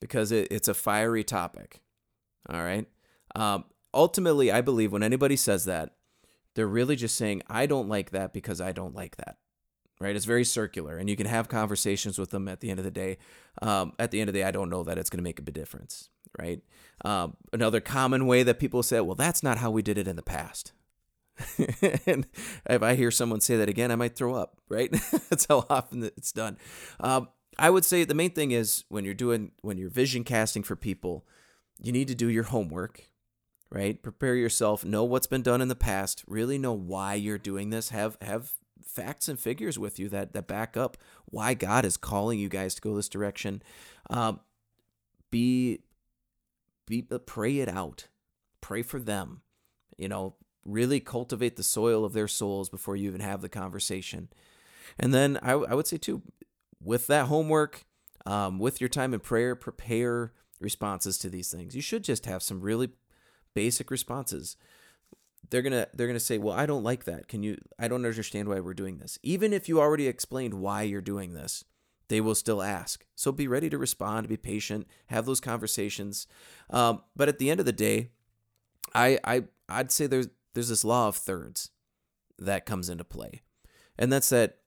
because 0.00 0.32
it, 0.32 0.48
it's 0.50 0.68
a 0.68 0.74
fiery 0.74 1.24
topic. 1.24 1.80
All 2.48 2.62
right. 2.62 2.86
Um, 3.34 3.64
ultimately, 3.92 4.50
I 4.50 4.60
believe 4.60 4.92
when 4.92 5.02
anybody 5.02 5.36
says 5.36 5.66
that, 5.66 5.94
they're 6.54 6.66
really 6.66 6.96
just 6.96 7.16
saying, 7.16 7.42
I 7.48 7.66
don't 7.66 7.88
like 7.88 8.10
that 8.10 8.32
because 8.32 8.60
I 8.60 8.72
don't 8.72 8.94
like 8.94 9.16
that. 9.16 9.36
Right? 10.00 10.16
It's 10.16 10.24
very 10.24 10.44
circular, 10.44 10.96
and 10.96 11.10
you 11.10 11.16
can 11.16 11.26
have 11.26 11.48
conversations 11.48 12.18
with 12.18 12.30
them 12.30 12.48
at 12.48 12.60
the 12.60 12.70
end 12.70 12.78
of 12.78 12.84
the 12.84 12.90
day. 12.90 13.18
Um, 13.60 13.92
at 13.98 14.10
the 14.10 14.20
end 14.20 14.30
of 14.30 14.34
the 14.34 14.40
day, 14.40 14.46
I 14.46 14.50
don't 14.50 14.70
know 14.70 14.82
that 14.84 14.96
it's 14.96 15.10
going 15.10 15.18
to 15.18 15.24
make 15.24 15.38
a 15.38 15.42
big 15.42 15.54
difference. 15.54 16.08
Right? 16.38 16.62
Um, 17.04 17.36
another 17.52 17.80
common 17.80 18.26
way 18.26 18.42
that 18.42 18.58
people 18.58 18.82
say, 18.82 19.00
well, 19.00 19.14
that's 19.14 19.42
not 19.42 19.58
how 19.58 19.70
we 19.70 19.82
did 19.82 19.98
it 19.98 20.08
in 20.08 20.16
the 20.16 20.22
past. 20.22 20.72
and 22.06 22.26
if 22.68 22.82
I 22.82 22.94
hear 22.94 23.10
someone 23.10 23.40
say 23.40 23.56
that 23.56 23.68
again, 23.68 23.90
I 23.90 23.96
might 23.96 24.16
throw 24.16 24.34
up, 24.34 24.56
right? 24.68 24.90
That's 25.30 25.46
how 25.46 25.66
often 25.70 26.02
it's 26.02 26.32
done. 26.32 26.58
Um, 26.98 27.28
I 27.58 27.70
would 27.70 27.84
say 27.84 28.04
the 28.04 28.14
main 28.14 28.30
thing 28.30 28.52
is 28.52 28.84
when 28.88 29.04
you're 29.04 29.14
doing 29.14 29.52
when 29.62 29.78
you're 29.78 29.90
vision 29.90 30.24
casting 30.24 30.62
for 30.62 30.76
people, 30.76 31.26
you 31.78 31.92
need 31.92 32.08
to 32.08 32.14
do 32.14 32.28
your 32.28 32.44
homework, 32.44 33.08
right? 33.70 34.02
Prepare 34.02 34.34
yourself, 34.34 34.84
know 34.84 35.04
what's 35.04 35.26
been 35.26 35.42
done 35.42 35.60
in 35.60 35.68
the 35.68 35.74
past, 35.74 36.24
really 36.26 36.58
know 36.58 36.72
why 36.72 37.14
you're 37.14 37.38
doing 37.38 37.70
this, 37.70 37.90
have 37.90 38.16
have 38.22 38.52
facts 38.94 39.28
and 39.28 39.38
figures 39.38 39.78
with 39.78 39.98
you 39.98 40.08
that 40.08 40.32
that 40.32 40.46
back 40.46 40.76
up 40.76 40.96
why 41.26 41.54
God 41.54 41.84
is 41.84 41.96
calling 41.96 42.38
you 42.38 42.48
guys 42.48 42.74
to 42.74 42.80
go 42.80 42.94
this 42.94 43.08
direction. 43.08 43.62
Um, 44.08 44.40
be 45.30 45.80
be 46.86 47.06
uh, 47.10 47.18
pray 47.18 47.58
it 47.58 47.68
out. 47.68 48.08
Pray 48.60 48.82
for 48.82 48.98
them. 48.98 49.42
You 49.96 50.08
know, 50.08 50.34
really 50.64 51.00
cultivate 51.00 51.56
the 51.56 51.62
soil 51.62 52.04
of 52.04 52.12
their 52.12 52.28
souls 52.28 52.68
before 52.68 52.96
you 52.96 53.08
even 53.08 53.20
have 53.20 53.40
the 53.40 53.48
conversation. 53.48 54.28
And 54.98 55.14
then 55.14 55.38
I, 55.42 55.52
I 55.52 55.74
would 55.74 55.86
say 55.86 55.98
too, 55.98 56.22
with 56.82 57.06
that 57.06 57.26
homework, 57.26 57.84
um, 58.26 58.58
with 58.58 58.80
your 58.80 58.88
time 58.88 59.14
in 59.14 59.20
prayer, 59.20 59.54
prepare 59.54 60.32
responses 60.60 61.16
to 61.18 61.30
these 61.30 61.50
things. 61.50 61.74
You 61.74 61.82
should 61.82 62.04
just 62.04 62.26
have 62.26 62.42
some 62.42 62.60
really 62.60 62.90
basic 63.54 63.90
responses. 63.90 64.56
They're 65.50 65.62
gonna 65.62 65.88
they're 65.94 66.06
gonna 66.06 66.20
say, 66.20 66.38
"Well, 66.38 66.54
I 66.54 66.66
don't 66.66 66.84
like 66.84 67.04
that. 67.04 67.28
Can 67.28 67.42
you? 67.42 67.58
I 67.78 67.88
don't 67.88 68.04
understand 68.04 68.48
why 68.48 68.60
we're 68.60 68.74
doing 68.74 68.98
this." 68.98 69.18
Even 69.22 69.52
if 69.52 69.68
you 69.68 69.80
already 69.80 70.06
explained 70.06 70.54
why 70.54 70.82
you're 70.82 71.00
doing 71.00 71.34
this, 71.34 71.64
they 72.08 72.20
will 72.20 72.34
still 72.34 72.62
ask. 72.62 73.04
So 73.14 73.32
be 73.32 73.48
ready 73.48 73.68
to 73.70 73.78
respond, 73.78 74.28
be 74.28 74.36
patient, 74.36 74.86
have 75.06 75.26
those 75.26 75.40
conversations. 75.40 76.26
Um, 76.70 77.02
but 77.16 77.28
at 77.28 77.38
the 77.38 77.50
end 77.50 77.60
of 77.60 77.66
the 77.66 77.72
day, 77.72 78.10
I 78.94 79.18
I 79.24 79.44
I'd 79.68 79.92
say 79.92 80.06
there's 80.06 80.28
there's 80.54 80.68
this 80.68 80.84
law 80.84 81.08
of 81.08 81.16
thirds 81.16 81.70
that 82.38 82.66
comes 82.66 82.88
into 82.88 83.04
play, 83.04 83.42
and 83.98 84.12
that's 84.12 84.28
that 84.30 84.58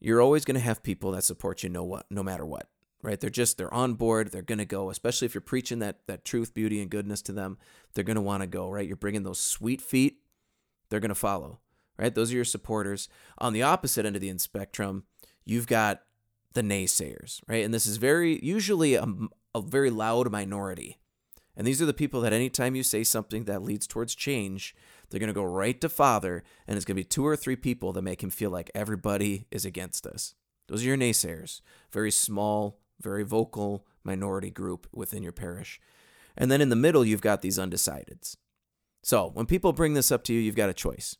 you're 0.00 0.20
always 0.20 0.44
going 0.44 0.54
to 0.54 0.60
have 0.60 0.82
people 0.82 1.12
that 1.12 1.24
support 1.24 1.62
you 1.62 1.68
no 1.68 1.82
what 1.84 2.06
no 2.10 2.22
matter 2.22 2.44
what 2.44 2.68
right 3.02 3.20
they're 3.20 3.30
just 3.30 3.58
they're 3.58 3.72
on 3.72 3.94
board 3.94 4.30
they're 4.30 4.42
going 4.42 4.58
to 4.58 4.64
go 4.64 4.90
especially 4.90 5.26
if 5.26 5.34
you're 5.34 5.40
preaching 5.40 5.78
that 5.78 6.00
that 6.06 6.24
truth 6.24 6.54
beauty 6.54 6.80
and 6.80 6.90
goodness 6.90 7.22
to 7.22 7.32
them 7.32 7.58
they're 7.94 8.04
going 8.04 8.16
to 8.16 8.20
want 8.20 8.42
to 8.42 8.46
go 8.46 8.70
right 8.70 8.86
you're 8.86 8.96
bringing 8.96 9.22
those 9.22 9.40
sweet 9.40 9.80
feet 9.80 10.18
they're 10.88 11.00
going 11.00 11.08
to 11.08 11.14
follow 11.14 11.60
right 11.98 12.14
those 12.14 12.32
are 12.32 12.36
your 12.36 12.44
supporters 12.44 13.08
on 13.38 13.52
the 13.52 13.62
opposite 13.62 14.06
end 14.06 14.16
of 14.16 14.22
the 14.22 14.38
spectrum 14.38 15.04
you've 15.44 15.66
got 15.66 16.02
the 16.54 16.62
naysayers 16.62 17.40
right 17.46 17.64
and 17.64 17.72
this 17.72 17.86
is 17.86 17.96
very 17.96 18.38
usually 18.44 18.94
a, 18.94 19.06
a 19.54 19.60
very 19.60 19.90
loud 19.90 20.30
minority 20.30 20.98
and 21.58 21.66
these 21.66 21.80
are 21.80 21.86
the 21.86 21.94
people 21.94 22.20
that 22.20 22.32
anytime 22.32 22.74
you 22.74 22.82
say 22.82 23.02
something 23.02 23.44
that 23.44 23.62
leads 23.62 23.86
towards 23.86 24.14
change 24.14 24.74
they're 25.10 25.20
going 25.20 25.28
to 25.28 25.34
go 25.34 25.44
right 25.44 25.80
to 25.80 25.88
Father, 25.88 26.42
and 26.66 26.76
it's 26.76 26.84
going 26.84 26.96
to 26.96 27.00
be 27.00 27.04
two 27.04 27.26
or 27.26 27.36
three 27.36 27.56
people 27.56 27.92
that 27.92 28.02
make 28.02 28.22
him 28.22 28.30
feel 28.30 28.50
like 28.50 28.70
everybody 28.74 29.46
is 29.50 29.64
against 29.64 30.06
us. 30.06 30.34
Those 30.68 30.82
are 30.82 30.86
your 30.86 30.96
naysayers. 30.96 31.60
Very 31.92 32.10
small, 32.10 32.80
very 33.00 33.22
vocal 33.22 33.86
minority 34.02 34.50
group 34.50 34.88
within 34.92 35.22
your 35.22 35.32
parish. 35.32 35.80
And 36.36 36.50
then 36.50 36.60
in 36.60 36.70
the 36.70 36.76
middle, 36.76 37.04
you've 37.04 37.20
got 37.20 37.40
these 37.40 37.58
undecideds. 37.58 38.36
So 39.06 39.30
when 39.34 39.46
people 39.46 39.72
bring 39.72 39.94
this 39.94 40.10
up 40.10 40.24
to 40.24 40.32
you, 40.32 40.40
you've 40.40 40.56
got 40.56 40.68
a 40.68 40.74
choice. 40.74 41.16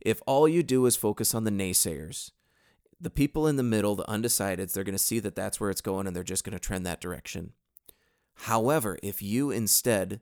If 0.00 0.20
all 0.26 0.48
you 0.48 0.64
do 0.64 0.86
is 0.86 0.96
focus 0.96 1.36
on 1.36 1.44
the 1.44 1.52
naysayers, 1.52 2.32
the 3.00 3.10
people 3.10 3.46
in 3.46 3.54
the 3.54 3.62
middle, 3.62 3.94
the 3.94 4.02
undecideds, 4.06 4.72
they're 4.72 4.82
going 4.82 4.96
to 4.96 4.98
see 4.98 5.20
that 5.20 5.36
that's 5.36 5.60
where 5.60 5.70
it's 5.70 5.80
going 5.80 6.08
and 6.08 6.16
they're 6.16 6.24
just 6.24 6.42
going 6.42 6.54
to 6.54 6.58
trend 6.58 6.84
that 6.84 7.00
direction. 7.00 7.52
However, 8.34 8.98
if 9.04 9.22
you 9.22 9.52
instead 9.52 10.18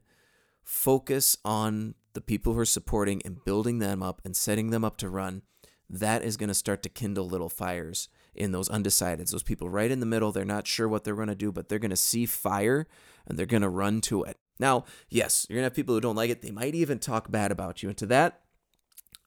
focus 0.62 1.38
on 1.42 1.94
the 2.12 2.20
people 2.20 2.52
who 2.52 2.58
are 2.58 2.66
supporting 2.66 3.22
and 3.24 3.42
building 3.46 3.78
them 3.78 4.02
up 4.02 4.20
and 4.22 4.36
setting 4.36 4.68
them 4.68 4.84
up 4.84 4.98
to 4.98 5.08
run, 5.08 5.40
that 5.88 6.22
is 6.22 6.36
going 6.36 6.48
to 6.48 6.54
start 6.54 6.82
to 6.82 6.90
kindle 6.90 7.26
little 7.26 7.48
fires 7.48 8.10
in 8.34 8.52
those 8.52 8.68
undecideds. 8.68 9.30
Those 9.30 9.42
people 9.42 9.70
right 9.70 9.90
in 9.90 10.00
the 10.00 10.06
middle, 10.06 10.32
they're 10.32 10.44
not 10.44 10.66
sure 10.66 10.86
what 10.86 11.04
they're 11.04 11.14
going 11.14 11.28
to 11.28 11.34
do, 11.34 11.50
but 11.50 11.70
they're 11.70 11.78
going 11.78 11.88
to 11.88 11.96
see 11.96 12.26
fire 12.26 12.86
and 13.26 13.38
they're 13.38 13.46
going 13.46 13.62
to 13.62 13.70
run 13.70 14.02
to 14.02 14.24
it. 14.24 14.36
Now, 14.58 14.84
yes, 15.10 15.46
you're 15.48 15.56
going 15.56 15.62
to 15.62 15.66
have 15.66 15.74
people 15.74 15.94
who 15.94 16.00
don't 16.00 16.16
like 16.16 16.30
it. 16.30 16.42
They 16.42 16.50
might 16.50 16.74
even 16.74 16.98
talk 16.98 17.30
bad 17.30 17.52
about 17.52 17.82
you. 17.82 17.88
And 17.90 17.98
to 17.98 18.06
that, 18.06 18.40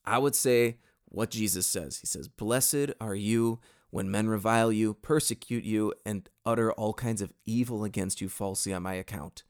I 0.06 0.18
would 0.18 0.36
say 0.36 0.78
what 1.06 1.32
Jesus 1.32 1.68
says. 1.68 2.00
He 2.00 2.08
says, 2.08 2.28
Blessed 2.28 2.92
are 3.00 3.16
you 3.16 3.60
when 3.92 4.12
men 4.12 4.28
revile 4.28 4.72
you, 4.72 4.94
persecute 4.94 5.64
you, 5.64 5.94
and 6.06 6.30
utter 6.46 6.72
all 6.72 6.94
kinds 6.94 7.22
of 7.22 7.34
evil 7.46 7.84
against 7.84 8.22
you 8.22 8.30
falsely 8.30 8.74
on 8.74 8.84
my 8.84 8.94
account. 8.94 9.44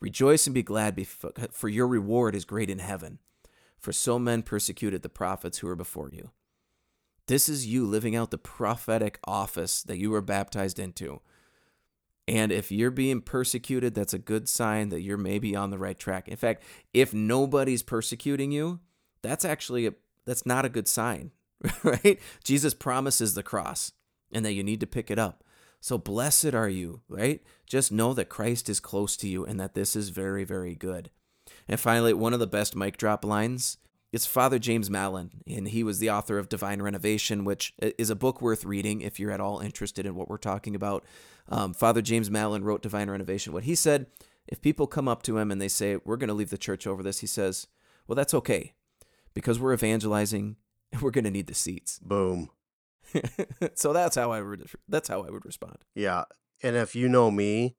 Rejoice 0.00 0.46
and 0.46 0.54
be 0.54 0.62
glad, 0.62 1.06
for 1.52 1.68
your 1.68 1.86
reward 1.86 2.34
is 2.34 2.44
great 2.44 2.70
in 2.70 2.78
heaven. 2.78 3.18
For 3.78 3.92
so 3.92 4.18
men 4.18 4.42
persecuted 4.42 5.02
the 5.02 5.08
prophets 5.08 5.58
who 5.58 5.66
were 5.66 5.76
before 5.76 6.10
you. 6.10 6.30
This 7.26 7.48
is 7.48 7.66
you 7.66 7.86
living 7.86 8.16
out 8.16 8.30
the 8.30 8.38
prophetic 8.38 9.18
office 9.24 9.82
that 9.82 9.98
you 9.98 10.10
were 10.10 10.20
baptized 10.20 10.78
into. 10.78 11.20
And 12.32 12.50
if 12.50 12.72
you're 12.72 12.90
being 12.90 13.20
persecuted, 13.20 13.94
that's 13.94 14.14
a 14.14 14.18
good 14.18 14.48
sign 14.48 14.88
that 14.88 15.02
you're 15.02 15.18
maybe 15.18 15.54
on 15.54 15.68
the 15.68 15.76
right 15.76 15.98
track. 15.98 16.28
In 16.28 16.36
fact, 16.36 16.62
if 16.94 17.12
nobody's 17.12 17.82
persecuting 17.82 18.50
you, 18.50 18.80
that's 19.20 19.44
actually 19.44 19.86
a, 19.86 19.92
that's 20.24 20.46
not 20.46 20.64
a 20.64 20.70
good 20.70 20.88
sign, 20.88 21.32
right? 21.82 22.18
Jesus 22.42 22.72
promises 22.72 23.34
the 23.34 23.42
cross 23.42 23.92
and 24.32 24.46
that 24.46 24.54
you 24.54 24.64
need 24.64 24.80
to 24.80 24.86
pick 24.86 25.10
it 25.10 25.18
up. 25.18 25.44
So 25.82 25.98
blessed 25.98 26.54
are 26.54 26.70
you, 26.70 27.02
right? 27.06 27.42
Just 27.66 27.92
know 27.92 28.14
that 28.14 28.30
Christ 28.30 28.70
is 28.70 28.80
close 28.80 29.14
to 29.18 29.28
you 29.28 29.44
and 29.44 29.60
that 29.60 29.74
this 29.74 29.94
is 29.94 30.08
very, 30.08 30.44
very 30.44 30.74
good. 30.74 31.10
And 31.68 31.78
finally, 31.78 32.14
one 32.14 32.32
of 32.32 32.40
the 32.40 32.46
best 32.46 32.74
mic 32.74 32.96
drop 32.96 33.26
lines 33.26 33.76
it's 34.12 34.26
Father 34.26 34.58
James 34.58 34.90
Mallon, 34.90 35.42
and 35.46 35.68
he 35.68 35.82
was 35.82 35.98
the 35.98 36.10
author 36.10 36.38
of 36.38 36.48
Divine 36.48 36.82
Renovation, 36.82 37.44
which 37.44 37.72
is 37.80 38.10
a 38.10 38.16
book 38.16 38.42
worth 38.42 38.64
reading 38.64 39.00
if 39.00 39.18
you're 39.18 39.30
at 39.30 39.40
all 39.40 39.60
interested 39.60 40.04
in 40.04 40.14
what 40.14 40.28
we're 40.28 40.36
talking 40.36 40.74
about. 40.76 41.04
Um, 41.48 41.72
Father 41.72 42.02
James 42.02 42.30
Mallon 42.30 42.62
wrote 42.62 42.82
Divine 42.82 43.08
Renovation. 43.08 43.52
What 43.52 43.64
he 43.64 43.74
said, 43.74 44.06
if 44.46 44.60
people 44.60 44.86
come 44.86 45.08
up 45.08 45.22
to 45.22 45.38
him 45.38 45.50
and 45.50 45.60
they 45.60 45.68
say, 45.68 45.96
We're 46.04 46.18
going 46.18 46.28
to 46.28 46.34
leave 46.34 46.50
the 46.50 46.58
church 46.58 46.86
over 46.86 47.02
this, 47.02 47.20
he 47.20 47.26
says, 47.26 47.66
Well, 48.06 48.16
that's 48.16 48.34
okay 48.34 48.74
because 49.34 49.58
we're 49.58 49.72
evangelizing 49.72 50.56
and 50.92 51.00
we're 51.00 51.10
going 51.10 51.24
to 51.24 51.30
need 51.30 51.46
the 51.46 51.54
seats. 51.54 51.98
Boom. 52.00 52.50
so 53.74 53.92
that's 53.92 54.16
how 54.16 54.30
I 54.30 54.40
would 54.40 54.66
that's 54.88 55.08
how 55.08 55.22
I 55.22 55.30
would 55.30 55.44
respond. 55.44 55.78
Yeah. 55.94 56.24
And 56.62 56.76
if 56.76 56.94
you 56.94 57.08
know 57.08 57.30
me, 57.30 57.76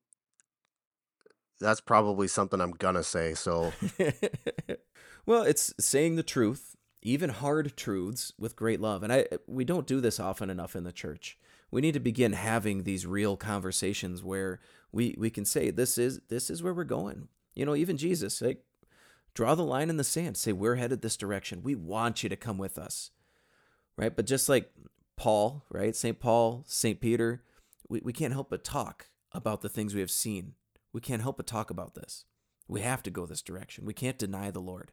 that's 1.60 1.80
probably 1.80 2.28
something 2.28 2.60
I'm 2.60 2.72
going 2.72 2.96
to 2.96 3.04
say. 3.04 3.34
So 3.34 3.72
Well, 5.26 5.44
it's 5.44 5.74
saying 5.80 6.16
the 6.16 6.24
truth, 6.24 6.76
even 7.02 7.30
hard 7.30 7.76
truths 7.78 8.34
with 8.38 8.56
great 8.56 8.82
love. 8.82 9.04
And 9.04 9.14
I 9.14 9.28
we 9.48 9.64
don't 9.64 9.88
do 9.88 10.02
this 10.02 10.20
often 10.20 10.50
enough 10.50 10.76
in 10.76 10.84
the 10.84 10.92
church. 10.92 11.38
We 11.72 11.82
need 11.82 11.94
to 11.94 12.00
begin 12.00 12.34
having 12.34 12.84
these 12.84 13.08
real 13.08 13.38
conversations 13.38 14.24
where 14.24 14.60
we 14.92 15.16
we 15.18 15.30
can 15.30 15.46
say 15.46 15.72
this 15.72 15.98
is 15.98 16.22
this 16.30 16.50
is 16.50 16.62
where 16.62 16.74
we're 16.74 16.84
going. 16.84 17.30
You 17.56 17.66
know, 17.66 17.76
even 17.76 17.98
Jesus, 17.98 18.42
like 18.42 18.64
draw 19.34 19.56
the 19.56 19.64
line 19.64 19.90
in 19.90 19.98
the 19.98 20.04
sand, 20.04 20.38
say 20.38 20.52
we're 20.52 20.76
headed 20.76 21.02
this 21.02 21.18
direction. 21.18 21.64
We 21.64 21.76
want 21.76 22.24
you 22.24 22.30
to 22.30 22.36
come 22.36 22.58
with 22.58 22.78
us. 22.78 23.12
Right? 23.98 24.16
But 24.16 24.26
just 24.26 24.50
like 24.50 24.72
Paul, 25.16 25.66
right? 25.70 25.96
St. 25.96 26.20
Paul, 26.20 26.64
St. 26.68 27.00
Peter, 27.00 27.44
we, 27.88 28.02
we 28.04 28.12
can't 28.12 28.34
help 28.34 28.50
but 28.50 28.64
talk 28.64 29.08
about 29.32 29.62
the 29.62 29.70
things 29.70 29.94
we 29.94 30.02
have 30.02 30.12
seen. 30.12 30.54
We 30.92 31.02
can't 31.02 31.22
help 31.22 31.38
but 31.38 31.48
talk 31.48 31.70
about 31.70 31.94
this. 31.94 32.26
We 32.68 32.82
have 32.82 33.04
to 33.04 33.12
go 33.12 33.26
this 33.26 33.42
direction. 33.42 33.86
We 33.86 33.94
can't 33.94 34.18
deny 34.18 34.50
the 34.50 34.60
Lord. 34.60 34.92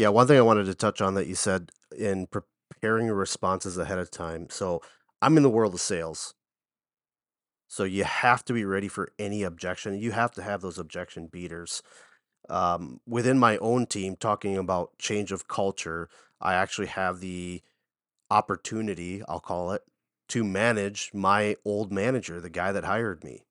Yeah, 0.00 0.08
one 0.08 0.26
thing 0.26 0.38
I 0.38 0.40
wanted 0.40 0.64
to 0.64 0.74
touch 0.74 1.02
on 1.02 1.12
that 1.12 1.26
you 1.26 1.34
said 1.34 1.72
in 1.94 2.26
preparing 2.26 3.04
your 3.04 3.16
responses 3.16 3.76
ahead 3.76 3.98
of 3.98 4.10
time. 4.10 4.48
So 4.48 4.80
I'm 5.20 5.36
in 5.36 5.42
the 5.42 5.50
world 5.50 5.74
of 5.74 5.80
sales. 5.82 6.32
So 7.68 7.84
you 7.84 8.04
have 8.04 8.42
to 8.46 8.54
be 8.54 8.64
ready 8.64 8.88
for 8.88 9.12
any 9.18 9.42
objection. 9.42 9.98
You 9.98 10.12
have 10.12 10.30
to 10.36 10.42
have 10.42 10.62
those 10.62 10.78
objection 10.78 11.26
beaters. 11.26 11.82
Um, 12.48 13.02
within 13.06 13.38
my 13.38 13.58
own 13.58 13.84
team, 13.84 14.16
talking 14.16 14.56
about 14.56 14.96
change 14.96 15.32
of 15.32 15.48
culture, 15.48 16.08
I 16.40 16.54
actually 16.54 16.86
have 16.86 17.20
the 17.20 17.60
opportunity, 18.30 19.22
I'll 19.28 19.38
call 19.38 19.72
it, 19.72 19.82
to 20.28 20.42
manage 20.42 21.10
my 21.12 21.56
old 21.62 21.92
manager, 21.92 22.40
the 22.40 22.48
guy 22.48 22.72
that 22.72 22.84
hired 22.84 23.22
me. 23.22 23.42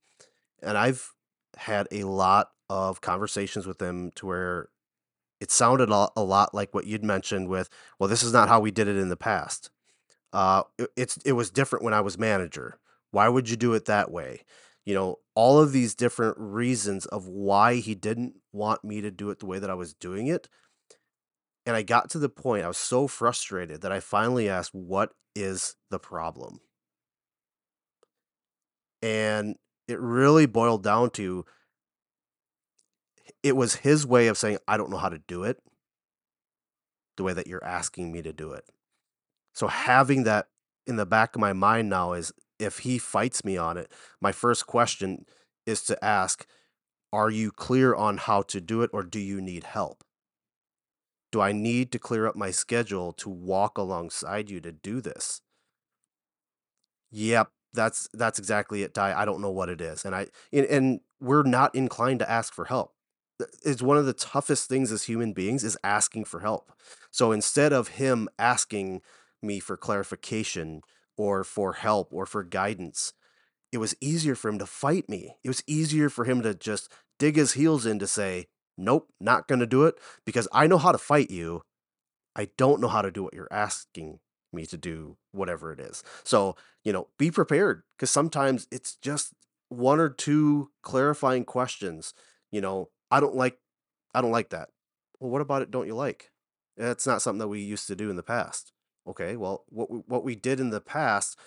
And 0.64 0.80
I've 0.80 1.14
had 1.58 1.88
a 1.92 2.06
lot 2.06 2.50
of 2.72 3.02
conversations 3.02 3.68
with 3.68 3.80
him 3.80 4.10
to 4.16 4.26
where 4.26 4.70
it 5.40 5.52
sounded 5.52 5.90
a 5.90 6.22
lot 6.22 6.54
like 6.54 6.74
what 6.74 6.86
you'd 6.86 7.04
mentioned 7.04 7.48
with, 7.48 7.70
well, 7.98 8.10
this 8.10 8.24
is 8.24 8.34
not 8.34 8.50
how 8.50 8.60
we 8.60 8.72
did 8.72 8.88
it 8.88 8.98
in 8.98 9.10
the 9.10 9.18
past. 9.18 9.70
Uh, 10.34 10.64
it, 10.78 10.90
it's 10.96 11.18
it 11.26 11.32
was 11.34 11.50
different 11.50 11.84
when 11.84 11.94
I 11.94 12.02
was 12.02 12.18
manager. 12.18 12.80
Why 13.12 13.30
would 13.30 13.50
you 13.50 13.56
do 13.56 13.74
it 13.74 13.86
that 13.86 14.12
way? 14.12 14.42
You 14.86 14.94
know, 14.94 15.16
all 15.36 15.60
of 15.60 15.72
these 15.72 15.96
different 15.96 16.38
reasons 16.38 17.06
of 17.08 17.28
why 17.28 17.76
he 17.76 17.96
didn't 17.96 18.36
want 18.52 18.84
me 18.84 19.02
to 19.02 19.12
do 19.12 19.30
it 19.30 19.40
the 19.40 19.46
way 19.46 19.60
that 19.60 19.70
I 19.70 19.76
was 19.76 19.94
doing 19.94 20.28
it. 20.28 20.48
And 21.66 21.76
I 21.76 21.82
got 21.82 22.10
to 22.12 22.20
the 22.20 22.30
point, 22.30 22.64
I 22.64 22.68
was 22.68 22.78
so 22.78 23.08
frustrated 23.08 23.82
that 23.82 23.92
I 23.92 24.00
finally 24.00 24.50
asked, 24.50 24.74
what 24.74 25.12
is 25.36 25.76
the 25.90 26.00
problem? 26.00 26.60
And 29.02 29.56
it 29.88 30.00
really 30.00 30.46
boiled 30.46 30.84
down 30.84 31.12
to 31.12 31.46
it 33.44 33.56
was 33.56 33.76
his 33.76 34.06
way 34.06 34.28
of 34.28 34.38
saying, 34.38 34.58
I 34.68 34.78
don't 34.78 34.90
know 34.90 34.98
how 34.98 35.10
to 35.10 35.20
do 35.20 35.44
it 35.44 35.60
the 37.18 37.24
way 37.24 37.34
that 37.34 37.48
you're 37.48 37.64
asking 37.64 38.12
me 38.12 38.22
to 38.22 38.34
do 38.34 38.54
it. 38.54 38.66
So 39.54 39.68
having 39.68 40.24
that 40.24 40.48
in 40.88 40.96
the 40.96 41.06
back 41.06 41.36
of 41.36 41.42
my 41.42 41.54
mind 41.54 41.90
now 41.90 42.14
is 42.14 42.32
if 42.60 42.80
he 42.80 42.98
fights 42.98 43.44
me 43.44 43.58
on 43.58 43.78
it, 43.78 43.92
my 44.22 44.32
first 44.32 44.68
question 44.68 45.26
is 45.66 45.84
to 45.84 46.04
ask, 46.04 46.46
are 47.12 47.30
you 47.30 47.52
clear 47.52 47.96
on 47.96 48.18
how 48.18 48.42
to 48.44 48.62
do 48.62 48.82
it 48.82 48.90
or 48.94 49.04
do 49.04 49.20
you 49.20 49.42
need 49.42 49.64
help? 49.64 50.04
Do 51.32 51.42
I 51.42 51.52
need 51.52 51.92
to 51.92 52.00
clear 52.00 52.26
up 52.26 52.36
my 52.36 52.52
schedule 52.52 53.14
to 53.14 53.30
walk 53.30 53.78
alongside 53.78 54.50
you 54.50 54.60
to 54.62 54.72
do 54.72 55.02
this? 55.02 55.42
Yep, 57.12 57.52
that's 57.74 58.08
that's 58.14 58.40
exactly 58.40 58.84
it, 58.84 58.94
Thai. 58.94 59.14
I 59.14 59.26
don't 59.26 59.42
know 59.42 59.52
what 59.52 59.70
it 59.70 59.82
is. 59.82 60.06
And 60.06 60.16
I 60.16 60.28
and, 60.52 60.66
and 60.66 61.00
we're 61.20 61.44
not 61.44 61.76
inclined 61.76 62.20
to 62.20 62.30
ask 62.30 62.54
for 62.54 62.66
help 62.66 62.94
is 63.64 63.82
one 63.82 63.98
of 63.98 64.06
the 64.06 64.14
toughest 64.14 64.68
things 64.68 64.92
as 64.92 65.04
human 65.04 65.34
beings 65.34 65.64
is 65.64 65.78
asking 65.84 66.26
for 66.26 66.42
help. 66.42 66.72
So 67.12 67.32
instead 67.32 67.74
of 67.74 67.90
him 67.90 68.30
asking 68.38 69.02
me 69.42 69.60
for 69.60 69.78
clarification 69.78 70.82
or 71.18 71.44
for 71.44 71.74
help 71.74 72.10
or 72.12 72.26
for 72.26 72.44
guidance, 72.44 73.14
it 73.72 73.78
was 73.78 73.96
easier 74.02 74.36
for 74.36 74.50
him 74.50 74.60
to 74.60 74.66
fight 74.66 75.08
me. 75.10 75.38
It 75.44 75.50
was 75.50 75.64
easier 75.68 76.10
for 76.10 76.26
him 76.26 76.42
to 76.42 76.54
just 76.54 76.92
dig 77.18 77.36
his 77.36 77.54
heels 77.54 77.86
in 77.86 78.00
to 78.00 78.08
say, 78.08 78.48
"Nope, 78.78 79.10
not 79.20 79.48
going 79.48 79.60
to 79.60 79.68
do 79.68 79.86
it 79.86 80.00
because 80.26 80.48
I 80.52 80.68
know 80.68 80.78
how 80.78 80.92
to 80.92 80.98
fight 80.98 81.30
you. 81.30 81.64
I 82.36 82.50
don't 82.58 82.82
know 82.82 82.88
how 82.88 83.02
to 83.02 83.12
do 83.12 83.24
what 83.24 83.34
you're 83.34 83.52
asking 83.52 84.20
me 84.52 84.66
to 84.68 84.78
do, 84.78 85.18
whatever 85.32 85.72
it 85.72 85.80
is." 85.80 86.04
So, 86.24 86.56
you 86.84 86.92
know, 86.94 87.10
be 87.18 87.32
prepared 87.32 87.84
because 87.96 88.10
sometimes 88.10 88.68
it's 88.72 88.96
just 88.96 89.34
one 89.70 90.00
or 90.00 90.10
two 90.10 90.72
clarifying 90.82 91.46
questions. 91.46 92.14
You 92.52 92.62
know, 92.62 92.90
I 93.12 93.20
don't 93.20 93.36
like 93.36 93.58
I 94.14 94.22
don't 94.22 94.32
like 94.32 94.50
that. 94.50 94.70
Well, 95.20 95.30
what 95.30 95.42
about 95.42 95.62
it 95.62 95.72
don't 95.72 95.88
you 95.88 95.96
like? 95.96 96.32
That's 96.78 97.06
not 97.06 97.22
something 97.22 97.40
that 97.40 97.48
we 97.48 97.60
used 97.60 97.88
to 97.88 97.96
do 97.96 98.10
in 98.10 98.16
the 98.16 98.24
past. 98.24 98.72
Okay, 99.08 99.36
well, 99.36 99.66
what 99.70 99.92
we, 99.92 100.00
what 100.00 100.24
we 100.24 100.36
did 100.36 100.60
in 100.60 100.70
the 100.70 100.82
past 100.82 101.38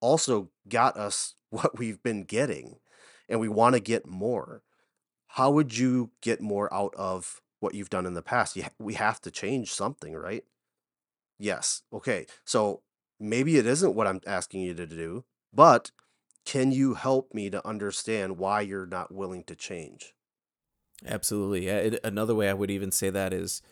also 0.00 0.50
got 0.68 0.96
us 0.96 1.34
what 1.50 1.78
we've 1.78 2.02
been 2.02 2.24
getting 2.24 2.78
and 3.28 3.40
we 3.40 3.48
want 3.48 3.74
to 3.74 3.80
get 3.80 4.06
more. 4.06 4.62
How 5.28 5.50
would 5.50 5.76
you 5.76 6.10
get 6.20 6.40
more 6.40 6.72
out 6.72 6.94
of 6.96 7.40
what 7.60 7.74
you've 7.74 7.90
done 7.90 8.06
in 8.06 8.14
the 8.14 8.22
past? 8.22 8.56
We 8.78 8.94
have 8.94 9.20
to 9.22 9.30
change 9.30 9.72
something, 9.72 10.14
right? 10.14 10.44
Yes. 11.38 11.82
Okay. 11.92 12.26
So 12.44 12.82
maybe 13.18 13.56
it 13.56 13.66
isn't 13.66 13.94
what 13.94 14.06
I'm 14.06 14.20
asking 14.26 14.60
you 14.60 14.74
to 14.74 14.86
do, 14.86 15.24
but 15.52 15.90
can 16.44 16.70
you 16.70 16.94
help 16.94 17.32
me 17.32 17.50
to 17.50 17.66
understand 17.66 18.38
why 18.38 18.60
you're 18.60 18.86
not 18.86 19.12
willing 19.12 19.42
to 19.44 19.56
change? 19.56 20.14
Absolutely. 21.06 21.68
It, 21.68 22.00
another 22.04 22.34
way 22.34 22.48
I 22.48 22.54
would 22.54 22.70
even 22.70 22.90
say 22.90 23.10
that 23.10 23.32
is 23.32 23.62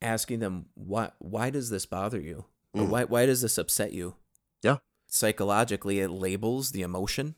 asking 0.00 0.38
them 0.38 0.66
why 0.74 1.10
why 1.18 1.50
does 1.50 1.70
this 1.70 1.86
bother 1.86 2.20
you? 2.20 2.44
Or 2.74 2.82
mm. 2.82 2.88
why 2.88 3.04
why 3.04 3.26
does 3.26 3.42
this 3.42 3.58
upset 3.58 3.92
you? 3.92 4.14
Yeah. 4.62 4.78
Psychologically 5.06 6.00
it 6.00 6.10
labels 6.10 6.70
the 6.70 6.82
emotion, 6.82 7.34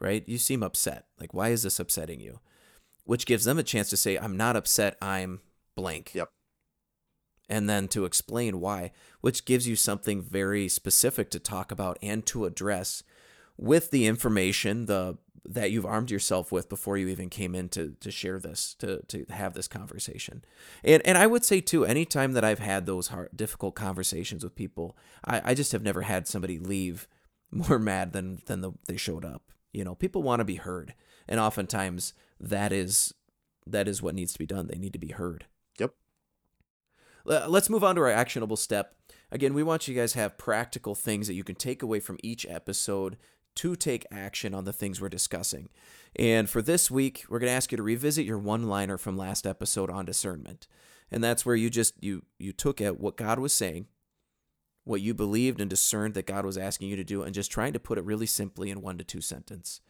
right? 0.00 0.26
You 0.26 0.38
seem 0.38 0.62
upset. 0.62 1.06
Like 1.18 1.34
why 1.34 1.48
is 1.48 1.62
this 1.62 1.80
upsetting 1.80 2.20
you? 2.20 2.40
Which 3.04 3.26
gives 3.26 3.44
them 3.44 3.58
a 3.58 3.62
chance 3.62 3.90
to 3.90 3.96
say 3.96 4.16
I'm 4.16 4.36
not 4.36 4.56
upset, 4.56 4.96
I'm 5.02 5.40
blank. 5.76 6.12
Yep. 6.14 6.28
And 7.48 7.68
then 7.68 7.88
to 7.88 8.04
explain 8.04 8.60
why, 8.60 8.92
which 9.20 9.44
gives 9.44 9.66
you 9.66 9.74
something 9.74 10.22
very 10.22 10.68
specific 10.68 11.30
to 11.32 11.40
talk 11.40 11.72
about 11.72 11.98
and 12.00 12.24
to 12.26 12.44
address 12.44 13.02
with 13.60 13.90
the 13.90 14.06
information, 14.06 14.86
the 14.86 15.18
that 15.44 15.70
you've 15.70 15.86
armed 15.86 16.10
yourself 16.10 16.52
with 16.52 16.68
before 16.68 16.96
you 16.96 17.08
even 17.08 17.28
came 17.28 17.54
in 17.54 17.68
to 17.70 17.96
to 18.00 18.10
share 18.10 18.38
this 18.38 18.74
to 18.74 19.02
to 19.08 19.24
have 19.30 19.54
this 19.54 19.66
conversation 19.66 20.44
and 20.84 21.00
and 21.06 21.16
i 21.16 21.26
would 21.26 21.42
say 21.42 21.62
too 21.62 21.84
anytime 21.84 22.34
that 22.34 22.44
i've 22.44 22.58
had 22.58 22.84
those 22.84 23.08
hard 23.08 23.30
difficult 23.34 23.74
conversations 23.74 24.44
with 24.44 24.54
people 24.54 24.96
i 25.24 25.40
i 25.46 25.54
just 25.54 25.72
have 25.72 25.82
never 25.82 26.02
had 26.02 26.28
somebody 26.28 26.58
leave 26.58 27.08
more 27.50 27.78
mad 27.78 28.12
than 28.12 28.42
than 28.46 28.60
the, 28.60 28.70
they 28.86 28.98
showed 28.98 29.24
up 29.24 29.50
you 29.72 29.82
know 29.82 29.94
people 29.94 30.22
want 30.22 30.40
to 30.40 30.44
be 30.44 30.56
heard 30.56 30.94
and 31.26 31.40
oftentimes 31.40 32.12
that 32.38 32.70
is 32.70 33.14
that 33.66 33.88
is 33.88 34.02
what 34.02 34.14
needs 34.14 34.32
to 34.32 34.38
be 34.38 34.46
done. 34.46 34.66
They 34.66 34.78
need 34.78 34.92
to 34.92 34.98
be 34.98 35.12
heard. 35.12 35.46
Yep. 35.78 35.94
Let's 37.24 37.70
move 37.70 37.84
on 37.84 37.96
to 37.96 38.02
our 38.02 38.10
actionable 38.10 38.56
step. 38.56 38.94
Again, 39.30 39.54
we 39.54 39.62
want 39.62 39.86
you 39.86 39.94
guys 39.94 40.12
to 40.12 40.18
have 40.18 40.38
practical 40.38 40.94
things 40.94 41.26
that 41.26 41.34
you 41.34 41.44
can 41.44 41.54
take 41.54 41.82
away 41.82 42.00
from 42.00 42.18
each 42.22 42.46
episode 42.48 43.16
to 43.56 43.76
take 43.76 44.06
action 44.10 44.54
on 44.54 44.64
the 44.64 44.72
things 44.72 45.00
we're 45.00 45.08
discussing. 45.08 45.68
And 46.16 46.48
for 46.48 46.62
this 46.62 46.90
week, 46.90 47.24
we're 47.28 47.38
going 47.38 47.50
to 47.50 47.56
ask 47.56 47.72
you 47.72 47.76
to 47.76 47.82
revisit 47.82 48.26
your 48.26 48.38
one-liner 48.38 48.98
from 48.98 49.16
last 49.16 49.46
episode 49.46 49.90
on 49.90 50.04
discernment. 50.04 50.66
And 51.10 51.22
that's 51.22 51.44
where 51.44 51.56
you 51.56 51.70
just 51.70 51.94
you 52.02 52.24
you 52.38 52.52
took 52.52 52.80
at 52.80 53.00
what 53.00 53.16
God 53.16 53.38
was 53.38 53.52
saying, 53.52 53.86
what 54.84 55.00
you 55.00 55.12
believed 55.12 55.60
and 55.60 55.68
discerned 55.68 56.14
that 56.14 56.26
God 56.26 56.44
was 56.44 56.56
asking 56.56 56.88
you 56.88 56.96
to 56.96 57.04
do 57.04 57.22
and 57.22 57.34
just 57.34 57.50
trying 57.50 57.72
to 57.72 57.80
put 57.80 57.98
it 57.98 58.04
really 58.04 58.26
simply 58.26 58.70
in 58.70 58.80
one 58.80 58.98
to 58.98 59.04
two 59.04 59.20
sentence. 59.20 59.80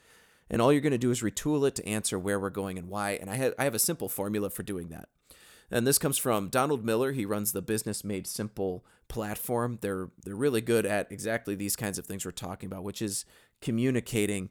And 0.49 0.61
all 0.61 0.73
you're 0.73 0.81
going 0.81 0.93
to 0.93 0.99
do 0.99 1.11
is 1.11 1.23
retool 1.23 1.67
it 1.69 1.77
to 1.77 1.87
answer 1.87 2.19
where 2.19 2.41
we're 2.41 2.51
going 2.51 2.79
and 2.79 2.89
why. 2.89 3.13
And 3.13 3.31
I 3.31 3.37
have 3.37 3.55
I 3.59 3.65
have 3.65 3.75
a 3.75 3.79
simple 3.79 4.09
formula 4.09 4.51
for 4.51 4.63
doing 4.63 4.89
that. 4.89 5.09
And 5.71 5.87
this 5.87 5.99
comes 5.99 6.19
from 6.19 6.49
Donald 6.49 6.85
Miller. 6.85 7.13
He 7.13 7.25
runs 7.25 7.53
the 7.53 7.63
Business 7.63 8.03
Made 8.03 8.27
Simple 8.27 8.85
platform. 9.09 9.79
They're 9.81 10.09
they're 10.25 10.35
really 10.35 10.61
good 10.61 10.87
at 10.87 11.13
exactly 11.13 11.55
these 11.55 11.77
kinds 11.77 11.99
of 11.99 12.07
things 12.07 12.25
we're 12.25 12.33
talking 12.33 12.67
about, 12.67 12.83
which 12.83 13.01
is 13.03 13.25
communicating 13.61 14.51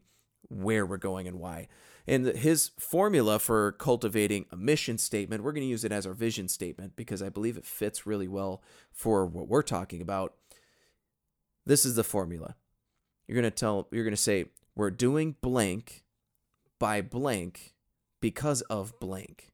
where 0.49 0.85
we're 0.85 0.97
going 0.97 1.27
and 1.27 1.39
why. 1.39 1.67
And 2.07 2.25
his 2.25 2.71
formula 2.79 3.37
for 3.37 3.73
cultivating 3.73 4.45
a 4.51 4.55
mission 4.55 4.97
statement, 4.97 5.43
we're 5.43 5.51
going 5.51 5.65
to 5.65 5.69
use 5.69 5.83
it 5.83 5.91
as 5.91 6.07
our 6.07 6.13
vision 6.13 6.47
statement 6.47 6.95
because 6.95 7.21
I 7.21 7.29
believe 7.29 7.55
it 7.55 7.65
fits 7.65 8.07
really 8.07 8.27
well 8.27 8.63
for 8.91 9.25
what 9.25 9.47
we're 9.47 9.61
talking 9.61 10.01
about. 10.01 10.33
This 11.65 11.85
is 11.85 11.95
the 11.95 12.03
formula. 12.03 12.55
You're 13.27 13.39
going 13.39 13.43
to 13.43 13.51
tell 13.51 13.87
you're 13.91 14.03
going 14.03 14.11
to 14.11 14.17
say 14.17 14.45
we're 14.75 14.89
doing 14.89 15.35
blank 15.41 16.03
by 16.79 17.01
blank 17.01 17.75
because 18.21 18.61
of 18.63 18.99
blank. 18.99 19.51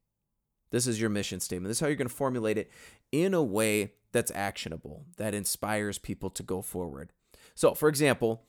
This 0.72 0.88
is 0.88 1.02
your 1.02 1.10
mission 1.10 1.41
statement. 1.41 1.70
This 1.70 1.78
is 1.78 1.82
how 1.82 1.88
you're 1.88 1.98
going 1.98 2.08
to 2.08 2.13
formulate 2.13 2.58
it 2.58 2.72
in 3.12 3.34
a 3.34 3.44
way 3.44 3.94
that's 4.12 4.32
actionable, 4.34 5.06
that 5.18 5.34
inspires 5.34 5.98
people 5.98 6.30
to 6.30 6.44
go 6.44 6.62
forward. 6.62 7.12
So, 7.54 7.74
for 7.74 7.89
example, 7.89 8.44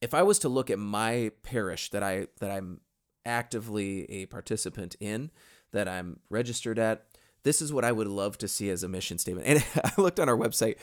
if 0.00 0.14
I 0.14 0.22
was 0.22 0.38
to 0.40 0.48
look 0.48 0.70
at 0.70 0.78
my 0.78 1.32
parish 1.42 1.90
that 1.90 2.02
I 2.02 2.28
that 2.40 2.50
I'm 2.50 2.80
actively 3.24 4.10
a 4.10 4.26
participant 4.26 4.96
in, 5.00 5.30
that 5.72 5.88
I'm 5.88 6.20
registered 6.30 6.78
at, 6.78 7.04
this 7.42 7.60
is 7.60 7.72
what 7.72 7.84
I 7.84 7.92
would 7.92 8.06
love 8.06 8.38
to 8.38 8.48
see 8.48 8.70
as 8.70 8.82
a 8.82 8.88
mission 8.88 9.18
statement. 9.18 9.46
And 9.46 9.64
I 9.84 10.00
looked 10.00 10.20
on 10.20 10.28
our 10.28 10.36
website. 10.36 10.76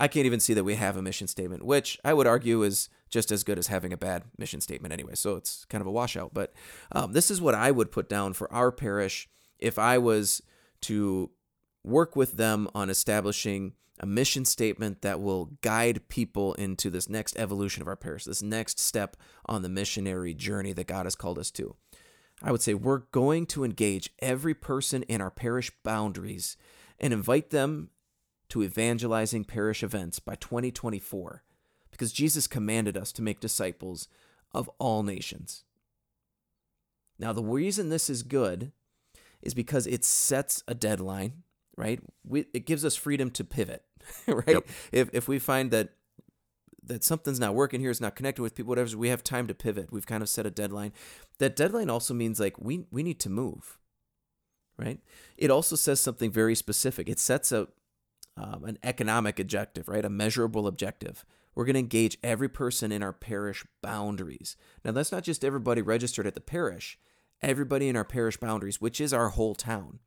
I 0.00 0.08
can't 0.08 0.26
even 0.26 0.40
see 0.40 0.54
that 0.54 0.64
we 0.64 0.74
have 0.74 0.96
a 0.96 1.02
mission 1.02 1.28
statement, 1.28 1.64
which 1.64 1.98
I 2.04 2.12
would 2.12 2.26
argue 2.26 2.62
is 2.62 2.88
just 3.08 3.30
as 3.30 3.44
good 3.44 3.58
as 3.58 3.68
having 3.68 3.92
a 3.92 3.96
bad 3.96 4.24
mission 4.36 4.60
statement 4.60 4.92
anyway. 4.92 5.14
So 5.14 5.36
it's 5.36 5.64
kind 5.66 5.80
of 5.80 5.86
a 5.86 5.92
washout. 5.92 6.34
But 6.34 6.52
um, 6.90 7.12
this 7.12 7.30
is 7.30 7.40
what 7.40 7.54
I 7.54 7.70
would 7.70 7.92
put 7.92 8.08
down 8.08 8.32
for 8.32 8.52
our 8.52 8.72
parish 8.72 9.28
if 9.58 9.78
I 9.78 9.98
was 9.98 10.42
to 10.82 11.30
work 11.84 12.16
with 12.16 12.32
them 12.32 12.68
on 12.74 12.90
establishing 12.90 13.74
a 14.02 14.06
mission 14.06 14.44
statement 14.44 15.00
that 15.02 15.20
will 15.20 15.52
guide 15.62 16.08
people 16.08 16.54
into 16.54 16.90
this 16.90 17.08
next 17.08 17.38
evolution 17.38 17.82
of 17.82 17.88
our 17.88 17.96
parish, 17.96 18.24
this 18.24 18.42
next 18.42 18.80
step 18.80 19.16
on 19.46 19.62
the 19.62 19.68
missionary 19.68 20.34
journey 20.34 20.72
that 20.72 20.88
God 20.88 21.06
has 21.06 21.14
called 21.14 21.38
us 21.38 21.52
to. 21.52 21.76
I 22.42 22.50
would 22.50 22.60
say 22.60 22.74
we're 22.74 23.04
going 23.12 23.46
to 23.46 23.64
engage 23.64 24.10
every 24.18 24.54
person 24.54 25.04
in 25.04 25.20
our 25.20 25.30
parish 25.30 25.70
boundaries 25.84 26.56
and 26.98 27.12
invite 27.12 27.50
them 27.50 27.90
to 28.48 28.64
evangelizing 28.64 29.44
parish 29.44 29.82
events 29.84 30.18
by 30.18 30.34
2024 30.34 31.44
because 31.90 32.12
Jesus 32.12 32.46
commanded 32.46 32.96
us 32.96 33.12
to 33.12 33.22
make 33.22 33.38
disciples 33.38 34.08
of 34.52 34.68
all 34.78 35.02
nations. 35.04 35.64
Now, 37.18 37.32
the 37.32 37.44
reason 37.44 37.88
this 37.88 38.10
is 38.10 38.24
good 38.24 38.72
is 39.40 39.54
because 39.54 39.86
it 39.86 40.04
sets 40.04 40.64
a 40.66 40.74
deadline, 40.74 41.44
right? 41.76 42.00
We, 42.24 42.46
it 42.52 42.66
gives 42.66 42.84
us 42.84 42.96
freedom 42.96 43.30
to 43.32 43.44
pivot, 43.44 43.84
right? 44.26 44.48
Yep. 44.48 44.68
If, 44.92 45.10
if 45.12 45.28
we 45.28 45.38
find 45.38 45.70
that 45.70 45.90
that 46.84 47.04
something's 47.04 47.38
not 47.38 47.54
working 47.54 47.80
here, 47.80 47.90
it's 47.90 48.00
not 48.00 48.16
connected 48.16 48.42
with 48.42 48.56
people, 48.56 48.70
whatever, 48.70 48.96
we 48.96 49.08
have 49.08 49.22
time 49.22 49.46
to 49.46 49.54
pivot. 49.54 49.92
We've 49.92 50.06
kind 50.06 50.20
of 50.20 50.28
set 50.28 50.46
a 50.46 50.50
deadline. 50.50 50.92
That 51.38 51.54
deadline 51.54 51.88
also 51.88 52.12
means 52.12 52.40
like 52.40 52.58
we 52.58 52.86
we 52.90 53.02
need 53.02 53.20
to 53.20 53.30
move, 53.30 53.78
right? 54.76 54.98
It 55.36 55.50
also 55.50 55.76
says 55.76 56.00
something 56.00 56.32
very 56.32 56.56
specific. 56.56 57.08
It 57.08 57.20
sets 57.20 57.52
a 57.52 57.68
um, 58.36 58.64
an 58.64 58.78
economic 58.82 59.38
objective, 59.38 59.88
right? 59.88 60.04
A 60.04 60.10
measurable 60.10 60.66
objective. 60.66 61.24
We're 61.54 61.66
going 61.66 61.74
to 61.74 61.80
engage 61.80 62.18
every 62.22 62.48
person 62.48 62.92
in 62.92 63.02
our 63.02 63.12
parish 63.12 63.64
boundaries. 63.82 64.56
Now, 64.84 64.92
that's 64.92 65.12
not 65.12 65.22
just 65.22 65.44
everybody 65.44 65.82
registered 65.82 66.26
at 66.26 66.34
the 66.34 66.40
parish, 66.40 66.98
everybody 67.42 67.88
in 67.88 67.96
our 67.96 68.04
parish 68.04 68.38
boundaries, 68.38 68.80
which 68.80 69.00
is 69.00 69.12
our 69.12 69.30
whole 69.30 69.54
town. 69.54 69.98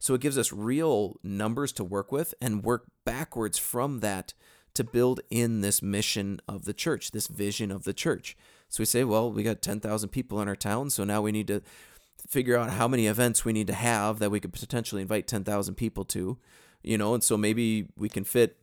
So 0.00 0.14
it 0.14 0.20
gives 0.20 0.38
us 0.38 0.52
real 0.52 1.20
numbers 1.22 1.72
to 1.74 1.84
work 1.84 2.10
with 2.10 2.34
and 2.40 2.64
work 2.64 2.86
backwards 3.04 3.58
from 3.58 4.00
that 4.00 4.34
to 4.74 4.82
build 4.82 5.20
in 5.30 5.60
this 5.60 5.82
mission 5.82 6.40
of 6.48 6.64
the 6.64 6.72
church, 6.72 7.10
this 7.10 7.26
vision 7.26 7.70
of 7.70 7.84
the 7.84 7.92
church. 7.92 8.36
So 8.68 8.80
we 8.80 8.86
say, 8.86 9.04
well, 9.04 9.30
we 9.30 9.42
got 9.42 9.62
10,000 9.62 10.08
people 10.08 10.40
in 10.40 10.48
our 10.48 10.56
town, 10.56 10.90
so 10.90 11.04
now 11.04 11.20
we 11.20 11.32
need 11.32 11.48
to 11.48 11.60
figure 12.26 12.56
out 12.56 12.70
how 12.70 12.88
many 12.88 13.06
events 13.06 13.44
we 13.44 13.52
need 13.52 13.66
to 13.66 13.74
have 13.74 14.18
that 14.20 14.30
we 14.30 14.40
could 14.40 14.52
potentially 14.52 15.02
invite 15.02 15.26
10,000 15.26 15.74
people 15.74 16.04
to, 16.04 16.38
you 16.82 16.96
know, 16.96 17.14
and 17.14 17.22
so 17.22 17.36
maybe 17.36 17.88
we 17.96 18.08
can 18.08 18.24
fit 18.24 18.56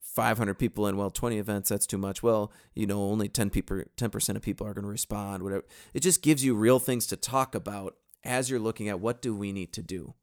500 0.00 0.54
people 0.54 0.86
in. 0.86 0.96
Well 0.96 1.10
20 1.10 1.38
events 1.38 1.68
that's 1.68 1.86
too 1.86 1.98
much. 1.98 2.22
Well 2.22 2.52
you 2.74 2.86
know 2.86 3.02
only 3.02 3.28
10 3.28 3.50
people 3.50 3.82
10% 3.96 4.36
of 4.36 4.42
people 4.42 4.66
are 4.66 4.74
going 4.74 4.84
to 4.84 4.90
respond 4.90 5.42
whatever. 5.42 5.64
It 5.92 6.00
just 6.00 6.22
gives 6.22 6.44
you 6.44 6.54
real 6.54 6.78
things 6.78 7.06
to 7.08 7.16
talk 7.16 7.54
about 7.54 7.96
as 8.22 8.48
you're 8.48 8.60
looking 8.60 8.88
at 8.88 9.00
what 9.00 9.20
do 9.20 9.34
we 9.34 9.52
need 9.52 9.72
to 9.72 9.82
do 9.82 10.14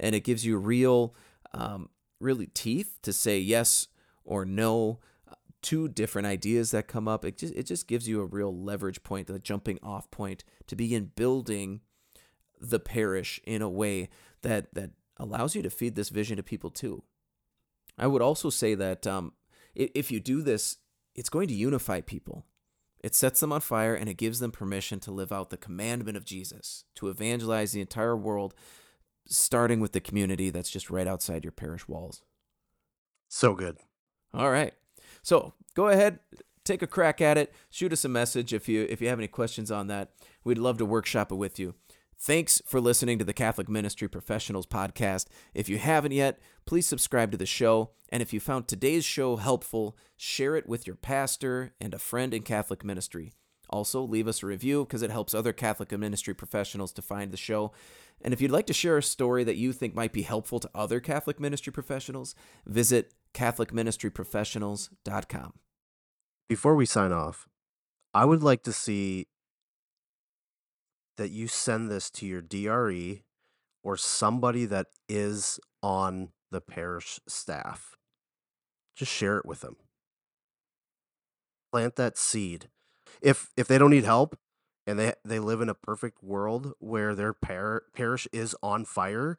and 0.00 0.14
it 0.14 0.24
gives 0.24 0.44
you 0.44 0.56
real 0.56 1.14
um, 1.52 1.88
really 2.20 2.46
teeth 2.46 2.98
to 3.02 3.12
say 3.12 3.38
yes 3.38 3.86
or 4.24 4.44
no 4.44 4.98
uh, 5.30 5.34
two 5.62 5.86
different 5.86 6.26
ideas 6.26 6.72
that 6.72 6.88
come 6.88 7.06
up 7.06 7.24
it 7.24 7.38
just 7.38 7.54
it 7.54 7.66
just 7.66 7.86
gives 7.86 8.08
you 8.08 8.20
a 8.20 8.26
real 8.26 8.54
leverage 8.54 9.02
point 9.02 9.30
a 9.30 9.38
jumping 9.38 9.78
off 9.82 10.10
point 10.10 10.42
to 10.66 10.74
begin 10.74 11.12
building 11.14 11.80
the 12.60 12.80
parish 12.80 13.40
in 13.44 13.62
a 13.62 13.70
way 13.70 14.08
that 14.42 14.74
that 14.74 14.90
allows 15.16 15.54
you 15.54 15.62
to 15.62 15.70
feed 15.70 15.94
this 15.94 16.08
vision 16.08 16.36
to 16.36 16.42
people 16.42 16.70
too 16.70 17.02
I 18.00 18.06
would 18.06 18.22
also 18.22 18.48
say 18.48 18.74
that 18.74 19.06
um, 19.06 19.34
if 19.74 20.10
you 20.10 20.20
do 20.20 20.40
this, 20.40 20.78
it's 21.14 21.28
going 21.28 21.48
to 21.48 21.54
unify 21.54 22.00
people. 22.00 22.46
It 23.04 23.14
sets 23.14 23.40
them 23.40 23.52
on 23.52 23.60
fire 23.60 23.94
and 23.94 24.08
it 24.08 24.14
gives 24.14 24.40
them 24.40 24.50
permission 24.50 25.00
to 25.00 25.10
live 25.10 25.32
out 25.32 25.50
the 25.50 25.56
commandment 25.58 26.16
of 26.16 26.24
Jesus, 26.24 26.84
to 26.96 27.08
evangelize 27.08 27.72
the 27.72 27.80
entire 27.80 28.16
world, 28.16 28.54
starting 29.30 29.80
with 29.80 29.92
the 29.92 30.00
community 30.00 30.50
that's 30.50 30.70
just 30.70 30.90
right 30.90 31.06
outside 31.06 31.44
your 31.44 31.52
parish 31.52 31.88
walls. 31.88 32.22
So 33.28 33.54
good. 33.54 33.78
All 34.34 34.50
right. 34.50 34.74
So 35.22 35.54
go 35.74 35.88
ahead, 35.88 36.18
take 36.64 36.82
a 36.82 36.86
crack 36.86 37.20
at 37.20 37.38
it. 37.38 37.54
Shoot 37.70 37.92
us 37.92 38.04
a 38.04 38.08
message 38.08 38.52
if 38.52 38.68
you 38.68 38.86
if 38.88 39.00
you 39.00 39.08
have 39.08 39.18
any 39.18 39.28
questions 39.28 39.70
on 39.70 39.86
that. 39.86 40.10
We'd 40.44 40.58
love 40.58 40.78
to 40.78 40.86
workshop 40.86 41.32
it 41.32 41.36
with 41.36 41.58
you. 41.58 41.74
Thanks 42.22 42.60
for 42.66 42.82
listening 42.82 43.18
to 43.18 43.24
the 43.24 43.32
Catholic 43.32 43.66
Ministry 43.66 44.06
Professionals 44.06 44.66
podcast. 44.66 45.26
If 45.54 45.70
you 45.70 45.78
haven't 45.78 46.12
yet, 46.12 46.38
please 46.66 46.86
subscribe 46.86 47.30
to 47.32 47.38
the 47.38 47.46
show. 47.46 47.92
And 48.10 48.20
if 48.20 48.34
you 48.34 48.40
found 48.40 48.68
today's 48.68 49.06
show 49.06 49.36
helpful, 49.36 49.96
share 50.18 50.54
it 50.54 50.68
with 50.68 50.86
your 50.86 50.96
pastor 50.96 51.72
and 51.80 51.94
a 51.94 51.98
friend 51.98 52.34
in 52.34 52.42
Catholic 52.42 52.84
ministry. 52.84 53.32
Also, 53.70 54.02
leave 54.02 54.28
us 54.28 54.42
a 54.42 54.46
review 54.46 54.84
because 54.84 55.02
it 55.02 55.12
helps 55.12 55.32
other 55.32 55.52
Catholic 55.52 55.92
ministry 55.92 56.34
professionals 56.34 56.92
to 56.92 57.02
find 57.02 57.32
the 57.32 57.36
show. 57.36 57.70
And 58.20 58.34
if 58.34 58.40
you'd 58.40 58.50
like 58.50 58.66
to 58.66 58.72
share 58.72 58.98
a 58.98 59.02
story 59.02 59.44
that 59.44 59.54
you 59.56 59.72
think 59.72 59.94
might 59.94 60.12
be 60.12 60.22
helpful 60.22 60.58
to 60.60 60.70
other 60.74 60.98
Catholic 60.98 61.38
ministry 61.38 61.72
professionals, 61.72 62.34
visit 62.66 63.14
CatholicMinistryProfessionals.com. 63.32 65.52
Before 66.48 66.74
we 66.74 66.84
sign 66.84 67.12
off, 67.12 67.46
I 68.12 68.24
would 68.24 68.42
like 68.42 68.64
to 68.64 68.72
see 68.72 69.28
that 71.16 71.30
you 71.30 71.46
send 71.46 71.88
this 71.88 72.10
to 72.10 72.26
your 72.26 72.42
DRE 72.42 73.22
or 73.84 73.96
somebody 73.96 74.66
that 74.66 74.88
is 75.08 75.60
on 75.82 76.30
the 76.50 76.60
parish 76.60 77.20
staff. 77.28 77.96
Just 78.96 79.12
share 79.12 79.38
it 79.38 79.46
with 79.46 79.60
them. 79.60 79.76
Plant 81.72 81.96
that 81.96 82.18
seed. 82.18 82.68
If 83.22 83.50
if 83.56 83.66
they 83.66 83.78
don't 83.78 83.90
need 83.90 84.04
help 84.04 84.38
and 84.86 84.98
they 84.98 85.14
they 85.24 85.38
live 85.38 85.60
in 85.60 85.68
a 85.68 85.74
perfect 85.74 86.22
world 86.22 86.72
where 86.78 87.14
their 87.14 87.32
par- 87.32 87.84
parish 87.94 88.26
is 88.32 88.56
on 88.62 88.84
fire, 88.84 89.36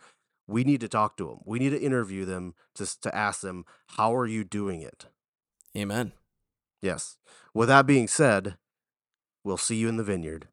we 0.47 0.63
need 0.63 0.81
to 0.81 0.87
talk 0.87 1.17
to 1.17 1.27
them. 1.27 1.39
We 1.45 1.59
need 1.59 1.71
to 1.71 1.81
interview 1.81 2.25
them 2.25 2.55
to 2.75 3.01
to 3.01 3.15
ask 3.15 3.41
them 3.41 3.65
how 3.97 4.15
are 4.15 4.27
you 4.27 4.43
doing 4.43 4.81
it. 4.81 5.05
Amen. 5.75 6.13
Yes. 6.81 7.17
With 7.53 7.69
that 7.69 7.85
being 7.85 8.07
said, 8.07 8.57
we'll 9.43 9.57
see 9.57 9.75
you 9.75 9.87
in 9.87 9.97
the 9.97 10.03
vineyard. 10.03 10.47